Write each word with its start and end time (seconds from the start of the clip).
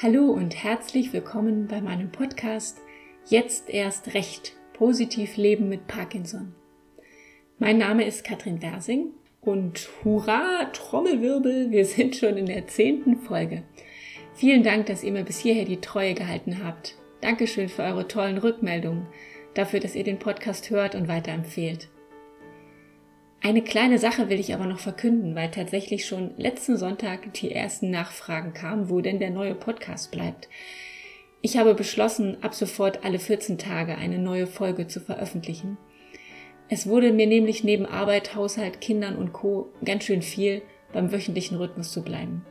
Hallo 0.00 0.26
und 0.26 0.54
herzlich 0.54 1.12
willkommen 1.12 1.66
bei 1.66 1.80
meinem 1.80 2.12
Podcast 2.12 2.78
Jetzt 3.26 3.68
erst 3.68 4.14
recht 4.14 4.54
positiv 4.72 5.36
leben 5.36 5.68
mit 5.68 5.88
Parkinson. 5.88 6.54
Mein 7.58 7.78
Name 7.78 8.04
ist 8.04 8.22
Katrin 8.22 8.62
Wersing 8.62 9.08
und 9.40 9.88
hurra, 10.04 10.66
Trommelwirbel, 10.72 11.72
wir 11.72 11.84
sind 11.84 12.14
schon 12.14 12.36
in 12.36 12.46
der 12.46 12.68
zehnten 12.68 13.16
Folge. 13.16 13.64
Vielen 14.34 14.62
Dank, 14.62 14.86
dass 14.86 15.02
ihr 15.02 15.10
mir 15.10 15.24
bis 15.24 15.40
hierher 15.40 15.64
die 15.64 15.80
Treue 15.80 16.14
gehalten 16.14 16.62
habt. 16.62 16.94
Dankeschön 17.20 17.68
für 17.68 17.82
eure 17.82 18.06
tollen 18.06 18.38
Rückmeldungen, 18.38 19.08
dafür, 19.54 19.80
dass 19.80 19.96
ihr 19.96 20.04
den 20.04 20.20
Podcast 20.20 20.70
hört 20.70 20.94
und 20.94 21.08
weiterempfehlt. 21.08 21.88
Eine 23.40 23.62
kleine 23.62 23.98
Sache 23.98 24.28
will 24.28 24.40
ich 24.40 24.52
aber 24.52 24.66
noch 24.66 24.80
verkünden, 24.80 25.34
weil 25.34 25.50
tatsächlich 25.50 26.06
schon 26.06 26.32
letzten 26.36 26.76
Sonntag 26.76 27.32
die 27.34 27.52
ersten 27.52 27.90
Nachfragen 27.90 28.52
kamen, 28.52 28.90
wo 28.90 29.00
denn 29.00 29.20
der 29.20 29.30
neue 29.30 29.54
Podcast 29.54 30.10
bleibt. 30.10 30.48
Ich 31.40 31.56
habe 31.56 31.74
beschlossen, 31.74 32.42
ab 32.42 32.54
sofort 32.54 33.04
alle 33.04 33.20
14 33.20 33.56
Tage 33.56 33.96
eine 33.96 34.18
neue 34.18 34.48
Folge 34.48 34.88
zu 34.88 35.00
veröffentlichen. 35.00 35.78
Es 36.68 36.88
wurde 36.88 37.12
mir 37.12 37.28
nämlich 37.28 37.62
neben 37.62 37.86
Arbeit, 37.86 38.34
Haushalt, 38.34 38.80
Kindern 38.80 39.16
und 39.16 39.32
Co. 39.32 39.72
ganz 39.84 40.04
schön 40.04 40.20
viel, 40.20 40.62
beim 40.92 41.12
wöchentlichen 41.12 41.56
Rhythmus 41.56 41.92
zu 41.92 42.02
bleiben. 42.02 42.44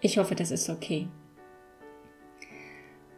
Ich 0.00 0.18
hoffe, 0.18 0.34
das 0.34 0.50
ist 0.50 0.68
okay. 0.68 1.06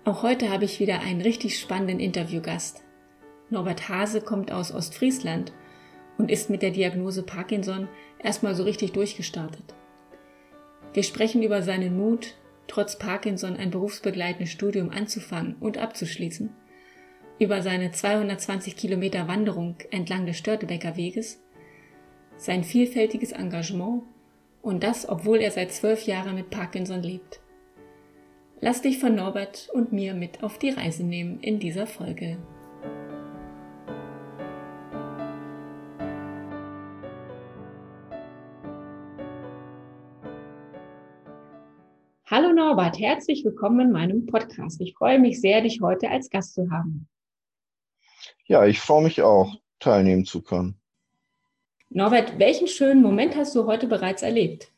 Auch 0.05 0.23
heute 0.23 0.51
habe 0.51 0.67
ich 0.67 0.79
wieder 0.79 1.01
einen 1.01 1.23
richtig 1.23 1.59
spannenden 1.59 1.99
Interviewgast. 1.99 2.85
Norbert 3.49 3.89
Hase 3.89 4.21
kommt 4.21 4.53
aus 4.53 4.75
Ostfriesland 4.75 5.53
und 6.19 6.31
ist 6.31 6.51
mit 6.51 6.63
der 6.63 6.71
Diagnose 6.71 7.23
Parkinson 7.23 7.89
erstmal 8.19 8.55
so 8.55 8.63
richtig 8.65 8.93
durchgestartet. 8.93 9.75
Wir 10.93 11.03
sprechen 11.03 11.43
über 11.43 11.63
seinen 11.63 11.97
Mut, 11.97 12.37
trotz 12.69 12.99
Parkinson 12.99 13.57
ein 13.57 13.71
berufsbegleitendes 13.71 14.51
Studium 14.51 14.91
anzufangen 14.91 15.57
und 15.61 15.79
abzuschließen, 15.79 16.51
über 17.39 17.63
seine 17.63 17.91
220 17.91 18.77
Kilometer 18.77 19.27
Wanderung 19.27 19.77
entlang 19.91 20.25
des 20.25 20.39
Störtebecker 20.39 20.97
Weges, 20.97 21.43
sein 22.37 22.65
vielfältiges 22.65 23.33
Engagement 23.33 24.03
und 24.63 24.83
das, 24.83 25.09
obwohl 25.09 25.39
er 25.39 25.51
seit 25.51 25.73
zwölf 25.73 26.07
Jahren 26.07 26.37
mit 26.37 26.51
Parkinson 26.51 27.03
lebt. 27.03 27.41
Lass 28.61 28.83
dich 28.83 28.99
von 28.99 29.15
Norbert 29.15 29.69
und 29.75 29.93
mir 29.93 30.15
mit 30.15 30.43
auf 30.43 30.59
die 30.59 30.71
Reise 30.71 31.05
nehmen 31.05 31.41
in 31.41 31.59
dieser 31.59 31.87
Folge. 31.87 32.39
Hallo 42.37 42.53
Norbert, 42.53 42.99
herzlich 42.99 43.45
willkommen 43.45 43.79
in 43.79 43.93
meinem 43.93 44.27
Podcast. 44.27 44.81
Ich 44.81 44.95
freue 44.95 45.21
mich 45.21 45.41
sehr, 45.41 45.61
dich 45.61 45.81
heute 45.81 46.11
als 46.11 46.31
Gast 46.31 46.55
zu 46.55 46.69
haben. 46.69 47.07
Ja, 48.47 48.67
ich 48.67 48.81
freue 48.81 49.05
mich 49.05 49.23
auch, 49.23 49.55
teilnehmen 49.79 50.25
zu 50.25 50.43
können. 50.43 50.75
Norbert, 51.91 52.37
welchen 52.41 52.67
schönen 52.67 53.03
Moment 53.03 53.37
hast 53.37 53.55
du 53.55 53.67
heute 53.67 53.87
bereits 53.87 54.23
erlebt? 54.23 54.73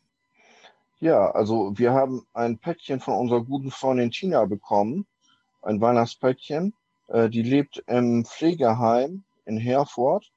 Ja, 1.01 1.31
also 1.31 1.73
wir 1.79 1.95
haben 1.95 2.27
ein 2.35 2.59
Päckchen 2.59 3.01
von 3.01 3.15
unserer 3.15 3.43
guten 3.43 3.71
Freundin 3.71 4.11
Tina 4.11 4.45
bekommen, 4.45 5.07
ein 5.63 5.81
Weihnachtspäckchen. 5.81 6.75
Äh, 7.09 7.31
die 7.31 7.43
lebt 7.43 7.83
im 7.87 8.27
Pflegeheim 8.27 9.25
in 9.47 9.57
Herford 9.57 10.31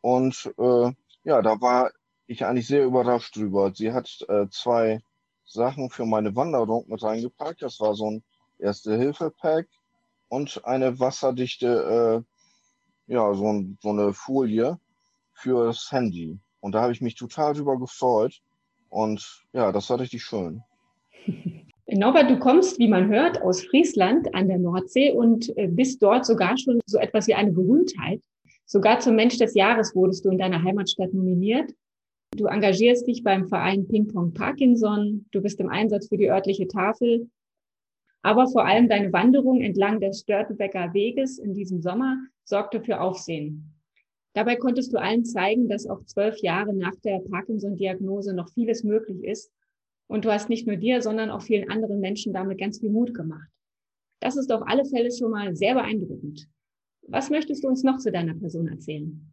und 0.00 0.52
äh, 0.58 0.90
ja, 1.22 1.42
da 1.42 1.60
war 1.60 1.92
ich 2.26 2.44
eigentlich 2.44 2.66
sehr 2.66 2.84
überrascht 2.84 3.36
drüber. 3.36 3.70
Sie 3.72 3.92
hat 3.92 4.26
äh, 4.28 4.48
zwei 4.50 5.00
Sachen 5.46 5.90
für 5.90 6.04
meine 6.04 6.34
Wanderung 6.36 6.84
mit 6.88 7.02
reingepackt. 7.02 7.62
Das 7.62 7.80
war 7.80 7.94
so 7.94 8.10
ein 8.10 8.22
Erste-Hilfe-Pack 8.58 9.68
und 10.28 10.64
eine 10.64 10.98
wasserdichte, 10.98 12.24
äh, 13.08 13.12
ja, 13.12 13.32
so, 13.34 13.64
so 13.80 13.90
eine 13.90 14.12
Folie 14.12 14.78
fürs 15.32 15.90
Handy. 15.92 16.38
Und 16.60 16.74
da 16.74 16.82
habe 16.82 16.92
ich 16.92 17.00
mich 17.00 17.14
total 17.14 17.54
drüber 17.54 17.78
gefreut. 17.78 18.40
Und 18.88 19.44
ja, 19.52 19.72
das 19.72 19.88
war 19.90 20.00
richtig 20.00 20.22
schön. 20.22 20.62
Norbert, 21.88 22.30
du 22.30 22.38
kommst, 22.38 22.78
wie 22.80 22.88
man 22.88 23.08
hört, 23.08 23.40
aus 23.42 23.62
Friesland 23.62 24.34
an 24.34 24.48
der 24.48 24.58
Nordsee 24.58 25.12
und 25.12 25.56
äh, 25.56 25.68
bist 25.68 26.02
dort 26.02 26.26
sogar 26.26 26.58
schon 26.58 26.80
so 26.86 26.98
etwas 26.98 27.28
wie 27.28 27.34
eine 27.34 27.52
Berühmtheit. 27.52 28.20
Sogar 28.64 28.98
zum 28.98 29.14
Mensch 29.14 29.38
des 29.38 29.54
Jahres 29.54 29.94
wurdest 29.94 30.24
du 30.24 30.30
in 30.30 30.38
deiner 30.38 30.60
Heimatstadt 30.62 31.14
nominiert. 31.14 31.72
Du 32.32 32.46
engagierst 32.46 33.06
dich 33.06 33.22
beim 33.22 33.46
Verein 33.46 33.86
Ping 33.86 34.08
Pong 34.08 34.32
Parkinson. 34.32 35.26
Du 35.30 35.40
bist 35.40 35.60
im 35.60 35.68
Einsatz 35.68 36.08
für 36.08 36.16
die 36.16 36.30
örtliche 36.30 36.68
Tafel. 36.68 37.30
Aber 38.22 38.48
vor 38.48 38.66
allem 38.66 38.88
deine 38.88 39.12
Wanderung 39.12 39.60
entlang 39.60 40.00
des 40.00 40.20
Störtebecker 40.20 40.92
Weges 40.92 41.38
in 41.38 41.54
diesem 41.54 41.80
Sommer 41.80 42.18
sorgte 42.44 42.80
für 42.80 43.00
Aufsehen. 43.00 43.72
Dabei 44.34 44.56
konntest 44.56 44.92
du 44.92 44.98
allen 44.98 45.24
zeigen, 45.24 45.68
dass 45.68 45.86
auch 45.86 46.04
zwölf 46.04 46.38
Jahre 46.42 46.74
nach 46.74 46.96
der 46.96 47.20
Parkinson-Diagnose 47.20 48.34
noch 48.34 48.50
vieles 48.50 48.84
möglich 48.84 49.24
ist. 49.24 49.50
Und 50.08 50.24
du 50.24 50.32
hast 50.32 50.48
nicht 50.48 50.66
nur 50.66 50.76
dir, 50.76 51.00
sondern 51.00 51.30
auch 51.30 51.42
vielen 51.42 51.70
anderen 51.70 52.00
Menschen 52.00 52.32
damit 52.32 52.58
ganz 52.58 52.80
viel 52.80 52.90
Mut 52.90 53.14
gemacht. 53.14 53.48
Das 54.20 54.36
ist 54.36 54.52
auf 54.52 54.62
alle 54.66 54.84
Fälle 54.84 55.10
schon 55.10 55.30
mal 55.30 55.54
sehr 55.56 55.74
beeindruckend. 55.74 56.48
Was 57.08 57.30
möchtest 57.30 57.64
du 57.64 57.68
uns 57.68 57.82
noch 57.82 57.98
zu 57.98 58.10
deiner 58.10 58.34
Person 58.34 58.68
erzählen? 58.68 59.32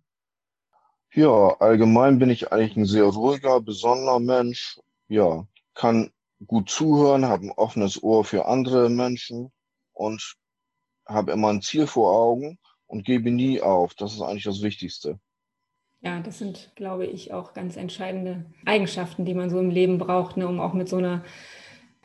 Ja, 1.15 1.55
allgemein 1.59 2.17
bin 2.17 2.29
ich 2.29 2.51
eigentlich 2.51 2.75
ein 2.75 2.85
sehr 2.85 3.03
ruhiger, 3.03 3.61
besonderer 3.61 4.19
Mensch. 4.19 4.79
Ja, 5.07 5.45
kann 5.75 6.11
gut 6.47 6.69
zuhören, 6.69 7.25
habe 7.25 7.45
ein 7.45 7.51
offenes 7.51 8.01
Ohr 8.01 8.25
für 8.25 8.45
andere 8.45 8.89
Menschen 8.89 9.51
und 9.93 10.35
habe 11.05 11.31
immer 11.31 11.49
ein 11.49 11.61
Ziel 11.61 11.85
vor 11.85 12.11
Augen 12.11 12.57
und 12.87 13.05
gebe 13.05 13.29
nie 13.29 13.61
auf. 13.61 13.93
Das 13.93 14.13
ist 14.13 14.21
eigentlich 14.21 14.43
das 14.43 14.61
Wichtigste. 14.61 15.19
Ja, 16.01 16.19
das 16.19 16.39
sind, 16.39 16.71
glaube 16.75 17.05
ich, 17.05 17.31
auch 17.31 17.53
ganz 17.53 17.77
entscheidende 17.77 18.45
Eigenschaften, 18.65 19.23
die 19.23 19.35
man 19.35 19.49
so 19.49 19.59
im 19.59 19.69
Leben 19.69 19.99
braucht, 19.99 20.35
ne, 20.35 20.47
um 20.47 20.59
auch 20.59 20.73
mit 20.73 20.89
so 20.89 20.97
einer 20.97 21.23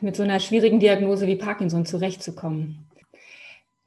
mit 0.01 0.15
so 0.15 0.23
einer 0.23 0.39
schwierigen 0.39 0.79
Diagnose 0.79 1.27
wie 1.27 1.35
Parkinson 1.35 1.85
zurechtzukommen. 1.85 2.89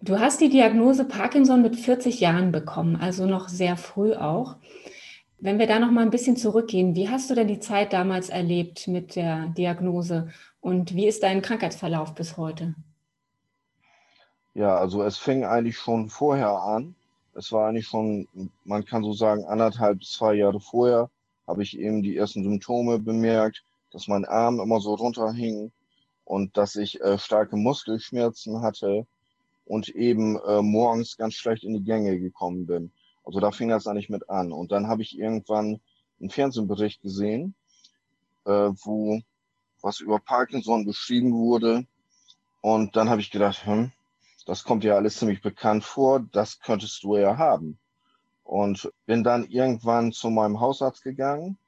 Du 0.01 0.19
hast 0.19 0.41
die 0.41 0.51
Diagnose 0.51 1.05
Parkinson 1.05 1.63
mit 1.63 1.77
40 1.77 2.21
Jahren 2.21 2.53
bekommen, 2.53 2.97
also 2.97 3.25
noch 3.25 3.49
sehr 3.49 3.77
früh 3.77 4.15
auch. 4.15 4.57
Wenn 5.45 5.59
wir 5.59 5.67
da 5.67 5.81
noch 5.81 5.91
mal 5.91 6.03
ein 6.03 6.11
bisschen 6.11 6.37
zurückgehen, 6.37 6.95
wie 6.95 7.09
hast 7.09 7.29
du 7.29 7.35
denn 7.35 7.49
die 7.49 7.59
Zeit 7.59 7.93
damals 7.93 8.29
erlebt 8.29 8.87
mit 8.87 9.17
der 9.17 9.49
Diagnose 9.49 10.29
und 10.61 10.95
wie 10.95 11.09
ist 11.09 11.25
dein 11.25 11.43
Krankheitsverlauf 11.43 12.15
bis 12.15 12.37
heute? 12.37 12.77
Ja, 14.55 14.77
also 14.77 15.03
es 15.03 15.19
fing 15.19 15.45
eigentlich 15.45 15.77
schon 15.77 16.09
vorher 16.11 16.53
an. 16.53 16.95
Es 17.35 17.51
war 17.51 17.67
eigentlich 17.67 17.89
schon, 17.89 18.29
man 18.65 18.85
kann 18.85 19.03
so 19.03 19.15
sagen, 19.15 19.45
anderthalb 19.45 20.05
zwei 20.05 20.35
Jahre 20.35 20.61
vorher 20.61 21.11
habe 21.49 21.65
ich 21.65 21.77
eben 21.77 22.05
die 22.05 22.17
ersten 22.17 22.45
Symptome 22.45 23.01
bemerkt, 23.01 23.65
dass 23.91 24.07
mein 24.07 24.25
Arm 24.25 24.61
immer 24.61 24.79
so 24.79 24.95
runterhing 24.95 25.73
und 26.25 26.57
dass 26.57 26.77
ich 26.77 27.01
äh, 27.01 27.19
starke 27.19 27.57
Muskelschmerzen 27.57 28.63
hatte 28.63 29.09
und 29.67 29.89
eben 29.89 30.39
äh, 30.47 30.63
morgens 30.63 31.17
ganz 31.17 31.35
schlecht 31.35 31.65
in 31.65 31.75
die 31.75 31.83
Gänge 31.83 32.21
gekommen 32.21 32.65
bin. 32.65 32.93
Also 33.25 33.41
da 33.41 33.51
fing 33.51 33.69
das 33.69 33.87
eigentlich 33.87 34.09
mit 34.09 34.29
an. 34.29 34.53
Und 34.53 34.73
dann 34.73 34.89
habe 34.89 35.03
ich 35.03 35.19
irgendwann 35.19 35.81
einen 36.21 36.31
Fernsehbericht 36.31 37.03
gesehen, 37.03 37.55
äh, 38.45 38.51
wo 38.85 39.21
was 39.81 40.01
über 40.01 40.19
Parkinson 40.19 40.85
beschrieben 40.85 41.33
wurde. 41.33 41.87
Und 42.61 42.97
dann 42.97 43.11
habe 43.11 43.21
ich 43.21 43.31
gedacht, 43.31 43.67
hm, 43.67 43.93
das 44.47 44.65
kommt 44.65 44.85
ja 44.85 44.95
alles 44.95 45.17
ziemlich 45.17 45.43
bekannt 45.43 45.85
vor, 45.85 46.21
das 46.21 46.61
könntest 46.61 47.03
du 47.03 47.17
ja 47.17 47.37
haben. 47.37 47.79
Und 48.45 48.93
bin 49.07 49.25
dann 49.25 49.45
irgendwann 49.45 50.13
zu 50.13 50.31
meinem 50.31 50.61
Hausarzt 50.61 51.03
gegangen, 51.03 51.59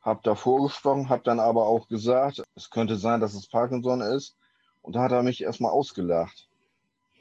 habe 0.00 0.20
da 0.22 0.34
vorgesprochen, 0.34 1.08
habe 1.08 1.22
dann 1.22 1.40
aber 1.40 1.66
auch 1.66 1.88
gesagt, 1.88 2.42
es 2.56 2.70
könnte 2.70 2.96
sein, 2.96 3.20
dass 3.20 3.34
es 3.34 3.46
Parkinson 3.46 4.00
ist. 4.00 4.36
Und 4.82 4.96
da 4.96 5.02
hat 5.02 5.12
er 5.12 5.22
mich 5.22 5.42
erstmal 5.42 5.70
ausgelacht 5.70 6.48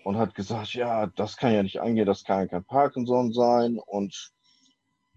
und 0.03 0.17
hat 0.17 0.35
gesagt, 0.35 0.73
ja, 0.73 1.07
das 1.07 1.37
kann 1.37 1.53
ja 1.53 1.63
nicht 1.63 1.81
angehen, 1.81 2.05
das 2.05 2.23
kann 2.23 2.49
kein 2.49 2.63
Parkinson 2.63 3.33
sein. 3.33 3.79
Und 3.79 4.31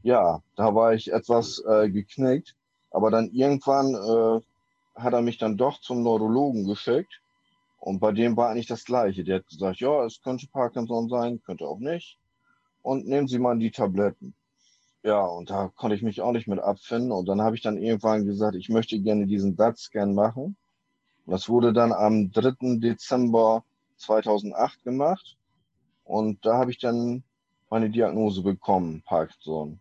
ja, 0.03 0.43
da 0.57 0.75
war 0.75 0.95
ich 0.95 1.13
etwas 1.13 1.63
äh, 1.67 1.91
geknickt. 1.91 2.55
Aber 2.91 3.11
dann 3.11 3.31
irgendwann 3.33 3.95
äh, 3.95 5.01
hat 5.01 5.13
er 5.13 5.23
mich 5.23 5.39
dann 5.39 5.57
doch 5.57 5.81
zum 5.81 6.03
Neurologen 6.03 6.67
geschickt. 6.67 7.21
Und 7.79 7.99
bei 8.01 8.13
dem 8.13 8.37
war 8.37 8.51
eigentlich 8.51 8.67
das 8.67 8.85
Gleiche. 8.85 9.25
Der 9.25 9.37
hat 9.37 9.49
gesagt, 9.49 9.81
ja, 9.81 10.05
es 10.05 10.23
könnte 10.23 10.47
Parkinson 10.47 11.09
sein, 11.09 11.43
könnte 11.43 11.67
auch 11.67 11.79
nicht. 11.79 12.19
Und 12.83 13.07
nehmen 13.07 13.29
Sie 13.29 13.39
mal 13.39 13.59
die 13.59 13.71
Tabletten. 13.71 14.35
Ja, 15.03 15.21
und 15.21 15.51
da 15.51 15.71
konnte 15.75 15.97
ich 15.97 16.03
mich 16.03 16.23
auch 16.23 16.33
nicht 16.33 16.49
mit 16.49 16.61
abfinden. 16.61 17.13
Und 17.13 17.29
dann 17.29 17.43
habe 17.43 17.57
ich 17.57 17.63
dann 17.63 17.77
irgendwann 17.77 18.25
gesagt, 18.25 18.55
ich 18.55 18.71
möchte 18.71 18.99
gerne 19.01 19.27
diesen 19.27 19.57
DAT-Scan 19.57 20.15
machen. 20.15 20.57
das 21.27 21.49
wurde 21.49 21.73
dann 21.73 21.93
am 21.93 22.31
3. 22.31 22.79
Dezember 22.79 23.65
2008 23.97 24.83
gemacht 24.85 25.37
und 26.05 26.45
da 26.45 26.59
habe 26.59 26.71
ich 26.71 26.79
dann 26.79 27.25
meine 27.71 27.91
Diagnose 27.91 28.43
bekommen, 28.43 29.03
Parkinson. 29.05 29.81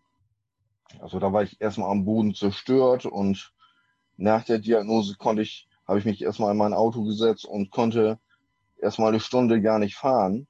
Also 1.00 1.18
da 1.18 1.32
war 1.32 1.42
ich 1.42 1.60
erstmal 1.60 1.90
am 1.90 2.04
Boden 2.04 2.34
zerstört 2.34 3.06
und 3.06 3.52
nach 4.16 4.44
der 4.44 4.58
Diagnose 4.58 5.16
konnte 5.16 5.42
ich, 5.42 5.68
habe 5.86 5.98
ich 5.98 6.04
mich 6.04 6.22
erstmal 6.22 6.52
in 6.52 6.58
mein 6.58 6.74
Auto 6.74 7.04
gesetzt 7.04 7.44
und 7.44 7.70
konnte 7.70 8.18
erstmal 8.80 9.08
eine 9.08 9.20
Stunde 9.20 9.60
gar 9.60 9.78
nicht 9.78 9.96
fahren. 9.96 10.46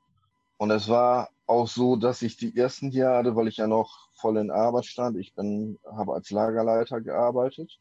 Und 0.59 0.71
es 0.71 0.89
war 0.89 1.31
auch 1.47 1.69
so, 1.69 1.97
dass 1.97 2.23
ich 2.23 2.37
die 2.37 2.57
ersten 2.57 2.91
Jahre, 2.91 3.37
weil 3.37 3.49
ich 3.49 3.59
ja 3.59 3.67
noch 3.67 4.09
voll 4.15 4.37
in 4.39 4.51
Arbeit 4.51 4.87
stand, 4.87 5.19
ich 5.19 5.35
bin, 5.35 5.79
habe 5.85 6.15
als 6.15 6.31
Lagerleiter 6.31 7.01
gearbeitet. 7.01 7.79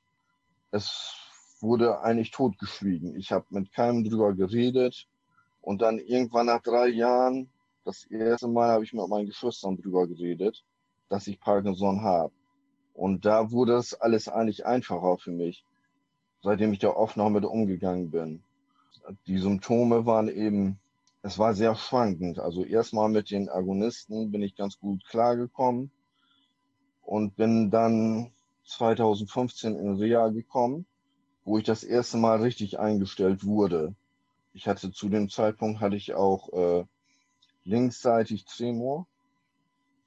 Es 0.71 1.15
wurde 1.61 2.01
eigentlich 2.01 2.31
totgeschwiegen. 2.31 3.15
Ich 3.15 3.31
habe 3.31 3.45
mit 3.49 3.71
keinem 3.71 4.03
drüber 4.03 4.33
geredet. 4.33 5.07
Und 5.63 5.81
dann 5.81 5.97
irgendwann 5.97 6.47
nach 6.47 6.61
drei 6.61 6.89
Jahren, 6.89 7.49
das 7.85 8.03
erste 8.03 8.49
Mal 8.49 8.69
habe 8.69 8.83
ich 8.83 8.91
mit 8.91 9.07
meinen 9.07 9.27
Geschwistern 9.27 9.77
drüber 9.77 10.05
geredet, 10.07 10.61
dass 11.07 11.25
ich 11.25 11.39
Parkinson 11.39 12.01
habe. 12.01 12.33
Und 12.93 13.23
da 13.23 13.49
wurde 13.49 13.75
es 13.75 13.93
alles 13.93 14.27
eigentlich 14.27 14.65
einfacher 14.65 15.17
für 15.17 15.31
mich, 15.31 15.63
seitdem 16.41 16.73
ich 16.73 16.79
da 16.79 16.89
oft 16.89 17.15
noch 17.15 17.29
mit 17.29 17.45
umgegangen 17.45 18.11
bin. 18.11 18.43
Die 19.25 19.37
Symptome 19.37 20.05
waren 20.05 20.27
eben, 20.27 20.79
es 21.21 21.39
war 21.39 21.53
sehr 21.53 21.75
schwankend. 21.75 22.39
Also 22.39 22.65
erstmal 22.65 23.07
mit 23.07 23.31
den 23.31 23.47
Agonisten 23.47 24.31
bin 24.31 24.41
ich 24.41 24.57
ganz 24.57 24.77
gut 24.77 25.05
klargekommen 25.05 25.91
und 27.03 27.37
bin 27.37 27.71
dann 27.71 28.33
2015 28.65 29.77
in 29.77 29.95
Reha 29.95 30.27
gekommen, 30.27 30.85
wo 31.45 31.57
ich 31.57 31.63
das 31.63 31.85
erste 31.85 32.17
Mal 32.17 32.41
richtig 32.41 32.79
eingestellt 32.79 33.45
wurde. 33.45 33.95
Ich 34.53 34.67
hatte 34.67 34.91
zu 34.91 35.09
dem 35.09 35.29
Zeitpunkt 35.29 35.81
hatte 35.81 35.95
ich 35.95 36.13
auch 36.13 36.49
äh, 36.53 36.85
linksseitig 37.65 38.45
Tremor 38.45 39.07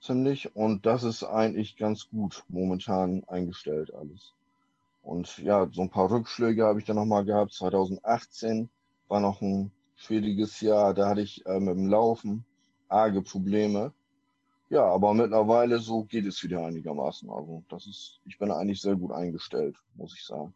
ziemlich 0.01 0.55
und 0.55 0.87
das 0.87 1.03
ist 1.03 1.25
eigentlich 1.25 1.77
ganz 1.77 2.09
gut 2.09 2.45
momentan 2.49 3.25
eingestellt 3.27 3.93
alles. 3.93 4.35
Und 5.03 5.39
ja, 5.39 5.69
so 5.71 5.83
ein 5.83 5.91
paar 5.91 6.11
Rückschläge 6.11 6.65
habe 6.65 6.81
ich 6.81 6.85
dann 6.85 6.97
nochmal 6.97 7.25
gehabt. 7.25 7.53
2018 7.53 8.69
war 9.09 9.21
noch 9.21 9.41
ein 9.41 9.71
schwieriges 9.95 10.61
Jahr, 10.61 10.95
da 10.95 11.09
hatte 11.09 11.23
ich 11.23 11.45
äh, 11.47 11.61
mit 11.61 11.77
dem 11.77 11.87
Laufen 11.87 12.45
arge 12.89 13.23
Probleme. 13.23 13.93
Ja, 14.69 14.85
aber 14.85 15.15
mittlerweile 15.15 15.79
so 15.79 16.05
geht 16.05 16.27
es 16.27 16.43
wieder 16.43 16.67
einigermaßen. 16.67 17.31
Also 17.31 17.63
das 17.69 17.87
ist, 17.87 18.21
ich 18.27 18.39
bin 18.39 18.51
eigentlich 18.51 18.81
sehr 18.81 18.97
gut 18.97 19.13
eingestellt, 19.13 19.77
muss 19.95 20.15
ich 20.15 20.25
sagen. 20.25 20.55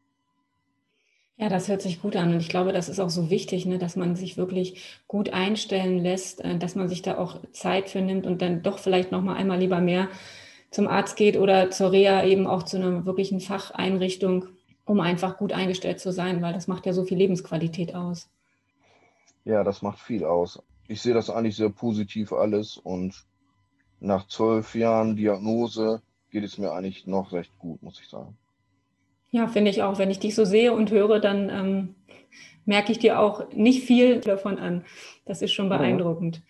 Ja, 1.41 1.49
das 1.49 1.69
hört 1.69 1.81
sich 1.81 2.03
gut 2.03 2.17
an. 2.17 2.35
Und 2.35 2.41
ich 2.41 2.51
glaube, 2.51 2.71
das 2.71 2.91
ist 2.91 3.01
auch 3.01 3.09
so 3.09 3.31
wichtig, 3.31 3.65
ne, 3.65 3.79
dass 3.79 3.97
man 3.97 4.15
sich 4.15 4.37
wirklich 4.37 5.01
gut 5.09 5.33
einstellen 5.33 5.99
lässt, 5.99 6.45
äh, 6.45 6.59
dass 6.59 6.75
man 6.75 6.87
sich 6.87 7.01
da 7.01 7.17
auch 7.17 7.41
Zeit 7.53 7.89
für 7.89 8.03
nimmt 8.03 8.27
und 8.27 8.43
dann 8.43 8.63
doch 8.63 8.79
vielleicht 8.79 9.11
noch 9.11 9.23
mal 9.23 9.37
einmal 9.37 9.59
lieber 9.59 9.81
mehr 9.81 10.09
zum 10.71 10.87
Arzt 10.87 11.17
geht 11.17 11.39
oder 11.39 11.71
zur 11.71 11.93
Reha 11.93 12.25
eben 12.25 12.47
auch 12.47 12.65
zu 12.65 12.77
einer 12.77 13.07
wirklichen 13.07 13.41
Facheinrichtung, 13.41 14.49
um 14.85 15.01
einfach 15.01 15.39
gut 15.39 15.55
eingestellt 15.55 15.99
zu 15.99 16.13
sein, 16.13 16.43
weil 16.43 16.53
das 16.53 16.69
macht 16.69 16.85
ja 16.85 16.93
so 16.93 17.05
viel 17.05 17.17
Lebensqualität 17.17 17.95
aus. 17.95 18.29
Ja, 19.47 19.65
das 19.65 19.81
macht 19.81 19.99
viel 19.99 20.27
aus. 20.27 20.63
Ich 20.89 21.01
sehe 21.01 21.15
das 21.15 21.31
eigentlich 21.31 21.57
sehr 21.57 21.71
positiv 21.71 22.35
alles 22.35 22.77
und 22.77 23.25
nach 23.99 24.27
zwölf 24.29 24.75
Jahren 24.75 25.17
Diagnose 25.17 26.03
geht 26.31 26.45
es 26.45 26.59
mir 26.59 26.73
eigentlich 26.73 27.07
noch 27.07 27.33
recht 27.33 27.59
gut, 27.59 27.83
muss 27.83 27.99
ich 27.99 28.09
sagen. 28.09 28.37
Ja, 29.31 29.47
finde 29.47 29.71
ich 29.71 29.82
auch. 29.82 29.99
Wenn 29.99 30.11
ich 30.11 30.19
dich 30.19 30.35
so 30.35 30.44
sehe 30.44 30.73
und 30.73 30.91
höre, 30.91 31.21
dann 31.21 31.49
ähm, 31.49 31.94
merke 32.65 32.93
ich 32.93 32.99
dir 32.99 33.21
auch 33.21 33.53
nicht 33.53 33.85
viel 33.85 34.21
davon 34.21 34.59
an. 34.59 34.85
Das 35.25 35.43
ist 35.43 35.53
schon 35.53 35.69
beeindruckend. 35.69 36.37
Ja. 36.37 36.43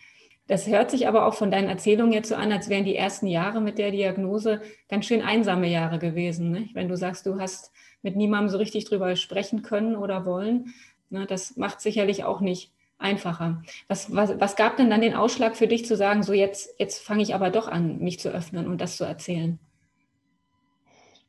Das 0.51 0.67
hört 0.67 0.91
sich 0.91 1.07
aber 1.07 1.27
auch 1.27 1.35
von 1.35 1.53
deinen 1.53 1.69
Erzählungen 1.69 2.13
jetzt 2.13 2.29
so 2.29 2.35
an, 2.35 2.51
als 2.51 2.69
wären 2.69 2.85
die 2.85 2.97
ersten 2.97 3.29
Jahre 3.29 3.61
mit 3.61 3.79
der 3.79 3.93
Diagnose 3.93 4.61
ganz 4.89 5.07
schön 5.07 5.23
einsame 5.23 5.69
Jahre 5.69 6.01
gewesen. 6.01 6.51
Ne? 6.51 6.69
Wenn 6.73 6.89
du 6.89 6.97
sagst, 6.97 7.25
du 7.27 7.39
hast 7.39 7.71
mit 8.03 8.17
niemandem 8.17 8.49
so 8.49 8.59
richtig 8.59 8.85
drüber 8.85 9.15
sprechen 9.15 9.63
können 9.63 9.95
oder 9.95 10.27
wollen, 10.27 10.75
ne? 11.09 11.25
das 11.27 11.57
macht 11.57 11.81
sicherlich 11.81 12.25
auch 12.25 12.41
nicht 12.41 12.73
einfacher. 12.99 13.63
Was, 13.87 14.13
was, 14.13 14.41
was 14.41 14.57
gab 14.57 14.77
denn 14.77 14.91
dann 14.91 15.01
den 15.01 15.15
Ausschlag 15.15 15.57
für 15.57 15.69
dich 15.69 15.87
zu 15.87 15.97
sagen, 15.97 16.25
so 16.25 16.33
jetzt, 16.33 16.75
jetzt 16.81 16.99
fange 16.99 17.23
ich 17.23 17.33
aber 17.33 17.51
doch 17.51 17.69
an, 17.69 17.99
mich 18.01 18.19
zu 18.19 18.31
öffnen 18.31 18.67
und 18.67 18.81
das 18.81 18.97
zu 18.97 19.05
erzählen? 19.05 19.61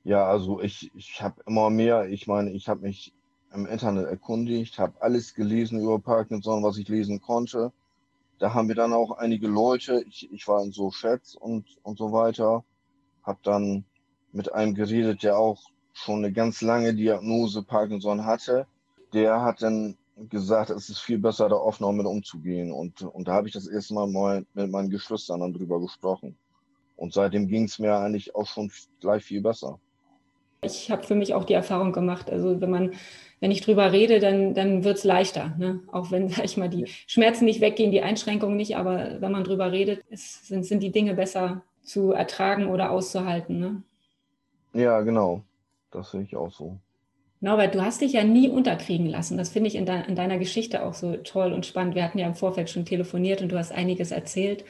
Ja, 0.03 0.25
also 0.25 0.61
ich, 0.61 0.91
ich 0.95 1.21
habe 1.21 1.41
immer 1.45 1.69
mehr, 1.69 2.09
ich 2.09 2.25
meine, 2.27 2.51
ich 2.51 2.67
habe 2.67 2.81
mich 2.81 3.13
im 3.53 3.65
Internet 3.67 4.07
erkundigt, 4.07 4.79
habe 4.79 5.01
alles 5.01 5.33
gelesen 5.35 5.79
über 5.79 5.99
Parkinson, 5.99 6.63
was 6.63 6.77
ich 6.77 6.87
lesen 6.87 7.21
konnte. 7.21 7.71
Da 8.39 8.53
haben 8.53 8.67
wir 8.67 8.75
dann 8.75 8.93
auch 8.93 9.11
einige 9.11 9.47
Leute, 9.47 10.03
ich, 10.07 10.31
ich 10.31 10.47
war 10.47 10.63
in 10.63 10.71
so 10.71 10.89
Chats 10.89 11.35
und, 11.35 11.65
und 11.83 11.97
so 11.99 12.11
weiter, 12.11 12.63
habe 13.23 13.39
dann 13.43 13.85
mit 14.31 14.51
einem 14.53 14.73
geredet, 14.73 15.21
der 15.23 15.37
auch 15.37 15.61
schon 15.93 16.19
eine 16.19 16.31
ganz 16.33 16.61
lange 16.61 16.95
Diagnose 16.95 17.61
Parkinson 17.61 18.25
hatte. 18.25 18.65
Der 19.13 19.41
hat 19.41 19.61
dann 19.61 19.97
gesagt, 20.29 20.71
es 20.71 20.89
ist 20.89 20.99
viel 20.99 21.19
besser, 21.19 21.49
da 21.49 21.55
offen 21.55 21.95
mit 21.95 22.07
umzugehen. 22.07 22.71
Und, 22.71 23.01
und 23.03 23.27
da 23.27 23.33
habe 23.33 23.47
ich 23.47 23.53
das 23.53 23.67
erste 23.67 23.93
Mal, 23.93 24.07
mal 24.07 24.45
mit 24.53 24.71
meinen 24.71 24.89
Geschwistern 24.89 25.41
dann 25.41 25.53
drüber 25.53 25.79
gesprochen. 25.79 26.35
Und 26.95 27.13
seitdem 27.13 27.47
ging 27.47 27.65
es 27.65 27.77
mir 27.77 27.95
eigentlich 27.97 28.33
auch 28.35 28.47
schon 28.47 28.71
gleich 28.99 29.23
viel 29.23 29.41
besser. 29.41 29.79
Ich 30.63 30.91
habe 30.91 31.03
für 31.03 31.15
mich 31.15 31.33
auch 31.33 31.43
die 31.43 31.53
Erfahrung 31.53 31.91
gemacht, 31.91 32.29
also 32.29 32.61
wenn 32.61 32.69
man, 32.69 32.91
wenn 33.39 33.49
ich 33.49 33.61
drüber 33.61 33.91
rede, 33.91 34.19
dann, 34.19 34.53
dann 34.53 34.83
wird 34.83 34.97
es 34.97 35.03
leichter. 35.03 35.55
Ne? 35.57 35.81
Auch 35.91 36.11
wenn, 36.11 36.29
sag 36.29 36.45
ich 36.45 36.57
mal, 36.57 36.69
die 36.69 36.85
Schmerzen 37.07 37.45
nicht 37.45 37.61
weggehen, 37.61 37.91
die 37.91 38.01
Einschränkungen 38.01 38.57
nicht, 38.57 38.77
aber 38.77 39.19
wenn 39.19 39.31
man 39.31 39.43
drüber 39.43 39.71
redet, 39.71 40.03
es 40.09 40.47
sind, 40.47 40.65
sind 40.65 40.83
die 40.83 40.91
Dinge 40.91 41.15
besser 41.15 41.63
zu 41.83 42.11
ertragen 42.11 42.67
oder 42.67 42.91
auszuhalten. 42.91 43.59
Ne? 43.59 43.83
Ja, 44.73 45.01
genau. 45.01 45.43
Das 45.89 46.11
sehe 46.11 46.21
ich 46.21 46.35
auch 46.35 46.51
so. 46.51 46.77
Norbert, 47.41 47.73
du 47.73 47.81
hast 47.81 48.01
dich 48.01 48.13
ja 48.13 48.23
nie 48.23 48.49
unterkriegen 48.49 49.07
lassen. 49.07 49.35
Das 49.35 49.49
finde 49.49 49.67
ich 49.67 49.75
in, 49.75 49.87
de 49.87 50.07
in, 50.07 50.15
deiner 50.15 50.37
Geschichte 50.37 50.85
auch 50.85 50.93
so 50.93 51.17
toll 51.17 51.53
und 51.53 51.65
spannend. 51.65 51.95
Wir 51.95 52.03
hatten 52.03 52.19
ja 52.19 52.27
im 52.27 52.35
Vorfeld 52.35 52.69
schon 52.69 52.85
telefoniert 52.85 53.41
und 53.41 53.51
du 53.51 53.57
hast 53.57 53.71
einiges 53.71 54.11
erzählt. 54.11 54.63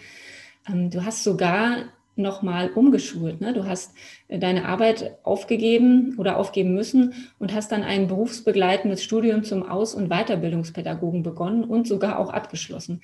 Ähm, 0.69 0.89
du 0.89 1.03
hast 1.03 1.25
sogar 1.25 1.83
nochmal 2.15 2.69
umgeschult. 2.71 3.41
Ne? 3.41 3.53
Du 3.53 3.65
hast 3.65 3.93
äh, 4.27 4.39
deine 4.39 4.65
Arbeit 4.65 5.17
aufgegeben 5.23 6.15
oder 6.17 6.37
aufgeben 6.37 6.73
müssen 6.73 7.13
und 7.39 7.53
hast 7.53 7.71
dann 7.71 7.83
ein 7.83 8.07
berufsbegleitendes 8.07 9.03
Studium 9.03 9.43
zum 9.43 9.67
Aus- 9.67 9.95
und 9.95 10.09
Weiterbildungspädagogen 10.09 11.23
begonnen 11.23 11.63
und 11.63 11.87
sogar 11.87 12.19
auch 12.19 12.31
abgeschlossen. 12.31 13.01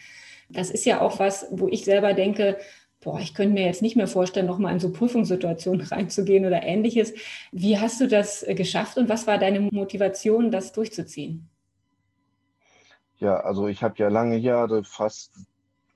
Das 0.50 0.70
ist 0.70 0.86
ja 0.86 1.02
auch 1.02 1.20
was, 1.20 1.48
wo 1.52 1.68
ich 1.68 1.84
selber 1.84 2.14
denke, 2.14 2.58
boah, 3.02 3.20
ich 3.20 3.34
könnte 3.34 3.54
mir 3.54 3.66
jetzt 3.66 3.82
nicht 3.82 3.96
mehr 3.96 4.08
vorstellen, 4.08 4.46
nochmal 4.46 4.74
in 4.74 4.80
so 4.80 4.92
Prüfungssituationen 4.92 5.86
reinzugehen 5.88 6.46
oder 6.46 6.64
ähnliches. 6.64 7.14
Wie 7.52 7.80
hast 7.80 8.02
du 8.02 8.08
das 8.08 8.44
äh, 8.44 8.56
geschafft 8.56 8.98
und 8.98 9.10
was 9.10 9.28
war 9.28 9.38
deine 9.38 9.62
Motivation, 9.62 10.52
das 10.52 10.74
durchzuziehen? 10.74 11.50
Ja, 13.20 13.38
also 13.38 13.68
ich 13.68 13.82
habe 13.82 13.96
ja 13.98 14.10
lange 14.10 14.38
Jahre, 14.38 14.84
fast 14.84 15.34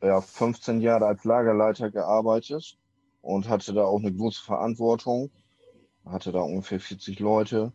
ja, 0.01 0.19
15 0.21 0.81
Jahre 0.81 1.05
als 1.05 1.23
Lagerleiter 1.23 1.91
gearbeitet 1.91 2.79
und 3.21 3.49
hatte 3.49 3.73
da 3.73 3.83
auch 3.83 3.99
eine 3.99 4.13
große 4.13 4.43
Verantwortung. 4.43 5.31
Hatte 6.05 6.31
da 6.31 6.41
ungefähr 6.41 6.79
40 6.79 7.19
Leute, 7.19 7.71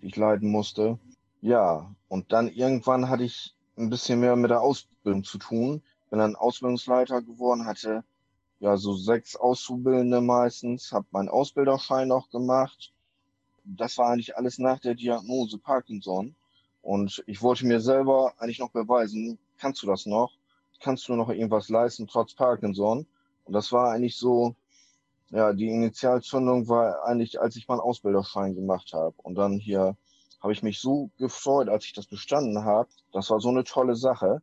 die 0.00 0.08
ich 0.08 0.16
leiten 0.16 0.50
musste. 0.50 0.98
Ja, 1.40 1.94
und 2.08 2.32
dann 2.32 2.48
irgendwann 2.48 3.08
hatte 3.08 3.24
ich 3.24 3.54
ein 3.76 3.90
bisschen 3.90 4.20
mehr 4.20 4.36
mit 4.36 4.50
der 4.50 4.60
Ausbildung 4.60 5.24
zu 5.24 5.38
tun. 5.38 5.82
Bin 6.10 6.18
dann 6.18 6.36
Ausbildungsleiter 6.36 7.22
geworden, 7.22 7.66
hatte 7.66 8.04
ja 8.58 8.76
so 8.76 8.94
sechs 8.94 9.36
Auszubildende 9.36 10.20
meistens, 10.20 10.92
habe 10.92 11.06
meinen 11.12 11.30
Ausbilderschein 11.30 12.08
noch 12.08 12.28
gemacht. 12.30 12.92
Das 13.64 13.96
war 13.96 14.10
eigentlich 14.10 14.36
alles 14.36 14.58
nach 14.58 14.80
der 14.80 14.94
Diagnose 14.94 15.58
Parkinson. 15.58 16.34
Und 16.82 17.22
ich 17.26 17.42
wollte 17.42 17.66
mir 17.66 17.80
selber 17.80 18.34
eigentlich 18.38 18.58
noch 18.58 18.70
beweisen, 18.70 19.38
kannst 19.58 19.82
du 19.82 19.86
das 19.86 20.06
noch? 20.06 20.32
Kannst 20.80 21.08
du 21.08 21.14
noch 21.14 21.28
irgendwas 21.28 21.68
leisten 21.68 22.06
trotz 22.06 22.34
Parkinson? 22.34 23.06
Und 23.44 23.52
das 23.52 23.70
war 23.72 23.92
eigentlich 23.92 24.16
so, 24.16 24.54
ja, 25.30 25.52
die 25.52 25.68
Initialzündung 25.68 26.68
war 26.68 27.04
eigentlich, 27.04 27.40
als 27.40 27.56
ich 27.56 27.68
meinen 27.68 27.80
Ausbilderschein 27.80 28.54
gemacht 28.54 28.92
habe. 28.92 29.14
Und 29.18 29.36
dann 29.36 29.58
hier 29.58 29.96
habe 30.40 30.52
ich 30.52 30.62
mich 30.62 30.80
so 30.80 31.10
gefreut, 31.18 31.68
als 31.68 31.84
ich 31.84 31.92
das 31.92 32.06
bestanden 32.06 32.64
habe. 32.64 32.88
Das 33.12 33.30
war 33.30 33.40
so 33.40 33.48
eine 33.48 33.64
tolle 33.64 33.94
Sache. 33.94 34.42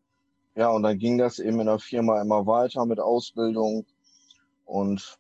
Ja, 0.55 0.69
und 0.69 0.83
dann 0.83 0.97
ging 0.97 1.17
das 1.17 1.39
eben 1.39 1.59
in 1.59 1.67
der 1.67 1.79
Firma 1.79 2.21
immer 2.21 2.45
weiter 2.47 2.85
mit 2.85 2.99
Ausbildung, 2.99 3.85
und 4.67 5.17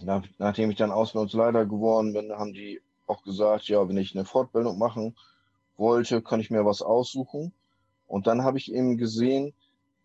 nach, 0.00 0.24
nachdem 0.38 0.70
ich 0.70 0.78
dann 0.78 0.90
Ausbildungsleiter 0.90 1.66
geworden 1.66 2.14
bin, 2.14 2.32
haben 2.32 2.54
die 2.54 2.80
auch 3.06 3.22
gesagt, 3.22 3.68
ja, 3.68 3.86
wenn 3.86 3.98
ich 3.98 4.16
eine 4.16 4.24
Fortbildung 4.24 4.78
machen 4.78 5.14
wollte, 5.76 6.22
kann 6.22 6.40
ich 6.40 6.50
mir 6.50 6.64
was 6.64 6.82
aussuchen. 6.82 7.52
Und 8.08 8.26
dann 8.26 8.42
habe 8.42 8.58
ich 8.58 8.72
eben 8.72 8.96
gesehen, 8.96 9.52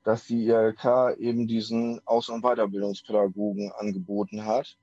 dass 0.03 0.25
die 0.25 0.46
IRK 0.46 1.15
eben 1.20 1.48
diesen 1.48 2.01
Aus- 2.05 2.29
und 2.29 2.41
Weiterbildungspädagogen 2.41 3.72
angeboten 3.72 4.46
hat, 4.46 4.77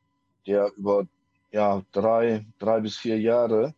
der 0.46 0.72
über 0.76 1.06
ja, 1.50 1.82
drei, 1.92 2.46
drei 2.58 2.80
bis 2.80 2.96
vier 2.96 3.18
Jahre 3.18 3.74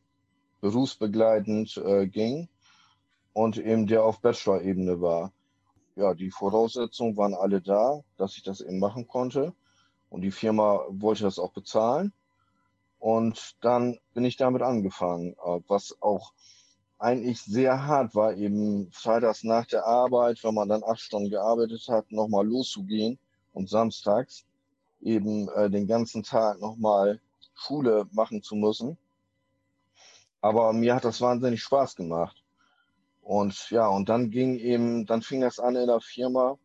berufsbegleitend 0.60 1.76
äh, 1.78 2.06
ging 2.06 2.48
und 3.32 3.56
eben 3.56 3.86
der 3.86 4.04
auf 4.04 4.20
Bachelor-Ebene 4.20 5.00
war. 5.00 5.32
Ja, 5.96 6.14
die 6.14 6.30
Voraussetzungen 6.30 7.16
waren 7.16 7.34
alle 7.34 7.60
da, 7.60 8.02
dass 8.16 8.36
ich 8.36 8.42
das 8.42 8.60
eben 8.60 8.78
machen 8.78 9.06
konnte. 9.06 9.54
Und 10.08 10.22
die 10.22 10.30
Firma 10.30 10.84
wollte 10.88 11.24
das 11.24 11.38
auch 11.38 11.52
bezahlen. 11.52 12.12
Und 12.98 13.56
dann 13.60 13.98
bin 14.12 14.24
ich 14.24 14.36
damit 14.36 14.62
angefangen, 14.62 15.32
äh, 15.32 15.60
was 15.68 15.96
auch 16.02 16.32
eigentlich 17.00 17.40
sehr 17.42 17.86
hart 17.86 18.14
war, 18.14 18.34
eben 18.34 18.90
freitags 18.92 19.42
nach 19.42 19.66
der 19.66 19.86
Arbeit, 19.86 20.44
wenn 20.44 20.54
man 20.54 20.68
dann 20.68 20.84
acht 20.84 21.00
Stunden 21.00 21.30
gearbeitet 21.30 21.88
hat, 21.88 22.12
nochmal 22.12 22.46
loszugehen 22.46 23.18
und 23.54 23.70
samstags 23.70 24.44
eben 25.00 25.48
äh, 25.48 25.70
den 25.70 25.86
ganzen 25.86 26.22
Tag 26.22 26.60
nochmal 26.60 27.18
Schule 27.54 28.06
machen 28.12 28.42
zu 28.42 28.54
müssen. 28.54 28.98
Aber 30.42 30.72
mir 30.74 30.94
hat 30.94 31.04
das 31.04 31.22
wahnsinnig 31.22 31.62
Spaß 31.62 31.96
gemacht. 31.96 32.42
Und 33.22 33.70
ja, 33.70 33.88
und 33.88 34.08
dann 34.08 34.30
ging 34.30 34.58
eben, 34.58 35.06
dann 35.06 35.22
fing 35.22 35.40
das 35.40 35.58
an 35.58 35.76
in 35.76 35.86
der 35.86 36.00
Firma. 36.00 36.58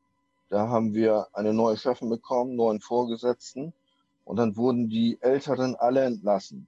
Da 0.50 0.68
haben 0.68 0.94
wir 0.94 1.28
eine 1.34 1.54
neue 1.54 1.78
Chefin 1.78 2.10
bekommen, 2.10 2.56
neuen 2.56 2.82
Vorgesetzten. 2.82 3.74
Und 4.26 4.38
dann 4.38 4.58
wurden 4.58 4.90
die 4.90 5.18
Älteren 5.22 5.76
alle 5.76 6.04
entlassen. 6.04 6.68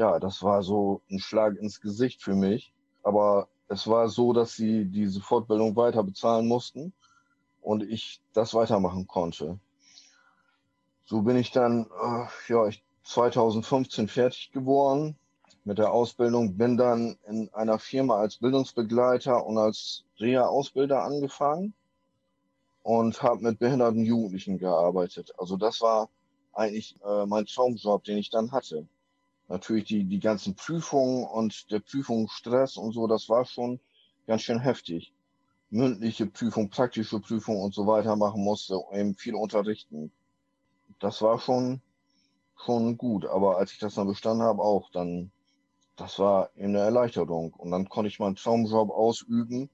Ja, 0.00 0.18
das 0.18 0.42
war 0.42 0.62
so 0.62 1.02
ein 1.10 1.18
Schlag 1.18 1.58
ins 1.58 1.78
Gesicht 1.78 2.22
für 2.22 2.34
mich. 2.34 2.72
Aber 3.02 3.48
es 3.68 3.86
war 3.86 4.08
so, 4.08 4.32
dass 4.32 4.54
sie 4.54 4.86
diese 4.86 5.20
Fortbildung 5.20 5.76
weiter 5.76 6.02
bezahlen 6.02 6.48
mussten 6.48 6.94
und 7.60 7.82
ich 7.82 8.22
das 8.32 8.54
weitermachen 8.54 9.06
konnte. 9.06 9.58
So 11.04 11.20
bin 11.20 11.36
ich 11.36 11.52
dann 11.52 11.84
äh, 11.84 12.26
ja, 12.50 12.66
ich 12.66 12.82
2015 13.04 14.08
fertig 14.08 14.52
geworden 14.52 15.18
mit 15.64 15.76
der 15.76 15.92
Ausbildung, 15.92 16.56
bin 16.56 16.78
dann 16.78 17.18
in 17.28 17.52
einer 17.52 17.78
Firma 17.78 18.20
als 18.20 18.38
Bildungsbegleiter 18.38 19.44
und 19.44 19.58
als 19.58 20.06
Reha-Ausbilder 20.18 21.02
angefangen 21.02 21.74
und 22.82 23.22
habe 23.22 23.42
mit 23.42 23.58
behinderten 23.58 24.06
Jugendlichen 24.06 24.56
gearbeitet. 24.56 25.34
Also 25.36 25.58
das 25.58 25.82
war 25.82 26.08
eigentlich 26.54 26.96
äh, 27.04 27.26
mein 27.26 27.44
Traumjob, 27.44 28.02
den 28.04 28.16
ich 28.16 28.30
dann 28.30 28.50
hatte. 28.50 28.88
Natürlich 29.50 29.84
die, 29.84 30.04
die 30.04 30.20
ganzen 30.20 30.54
Prüfungen 30.54 31.24
und 31.24 31.72
der 31.72 31.80
Prüfungsstress 31.80 32.76
und 32.76 32.92
so, 32.92 33.08
das 33.08 33.28
war 33.28 33.44
schon 33.44 33.80
ganz 34.28 34.42
schön 34.42 34.60
heftig. 34.60 35.12
Mündliche 35.70 36.26
Prüfung, 36.26 36.70
praktische 36.70 37.18
Prüfung 37.18 37.60
und 37.60 37.74
so 37.74 37.84
weiter 37.86 38.14
machen 38.14 38.44
musste, 38.44 38.80
eben 38.92 39.16
viel 39.16 39.34
unterrichten. 39.34 40.12
Das 41.00 41.20
war 41.20 41.40
schon, 41.40 41.80
schon 42.64 42.96
gut. 42.96 43.26
Aber 43.26 43.58
als 43.58 43.72
ich 43.72 43.78
das 43.80 43.96
dann 43.96 44.06
bestanden 44.06 44.46
habe, 44.46 44.62
auch, 44.62 44.88
dann, 44.92 45.32
das 45.96 46.20
war 46.20 46.50
eben 46.54 46.68
eine 46.68 46.78
Erleichterung. 46.78 47.52
Und 47.54 47.72
dann 47.72 47.88
konnte 47.88 48.06
ich 48.08 48.20
meinen 48.20 48.36
Traumjob 48.36 48.90
ausüben, 48.90 49.68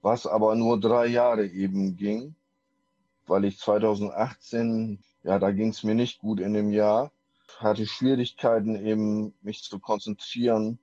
was 0.00 0.26
aber 0.26 0.54
nur 0.54 0.80
drei 0.80 1.06
Jahre 1.06 1.46
eben 1.46 1.96
ging, 1.96 2.34
weil 3.26 3.44
ich 3.44 3.58
2018 3.58 5.02
ja, 5.22 5.38
da 5.38 5.50
ging 5.50 5.68
es 5.68 5.84
mir 5.84 5.94
nicht 5.94 6.18
gut 6.18 6.40
in 6.40 6.54
dem 6.54 6.70
Jahr. 6.70 7.12
Hatte 7.58 7.86
Schwierigkeiten 7.86 8.76
eben, 8.76 9.34
mich 9.42 9.62
zu 9.62 9.78
konzentrieren. 9.78 10.78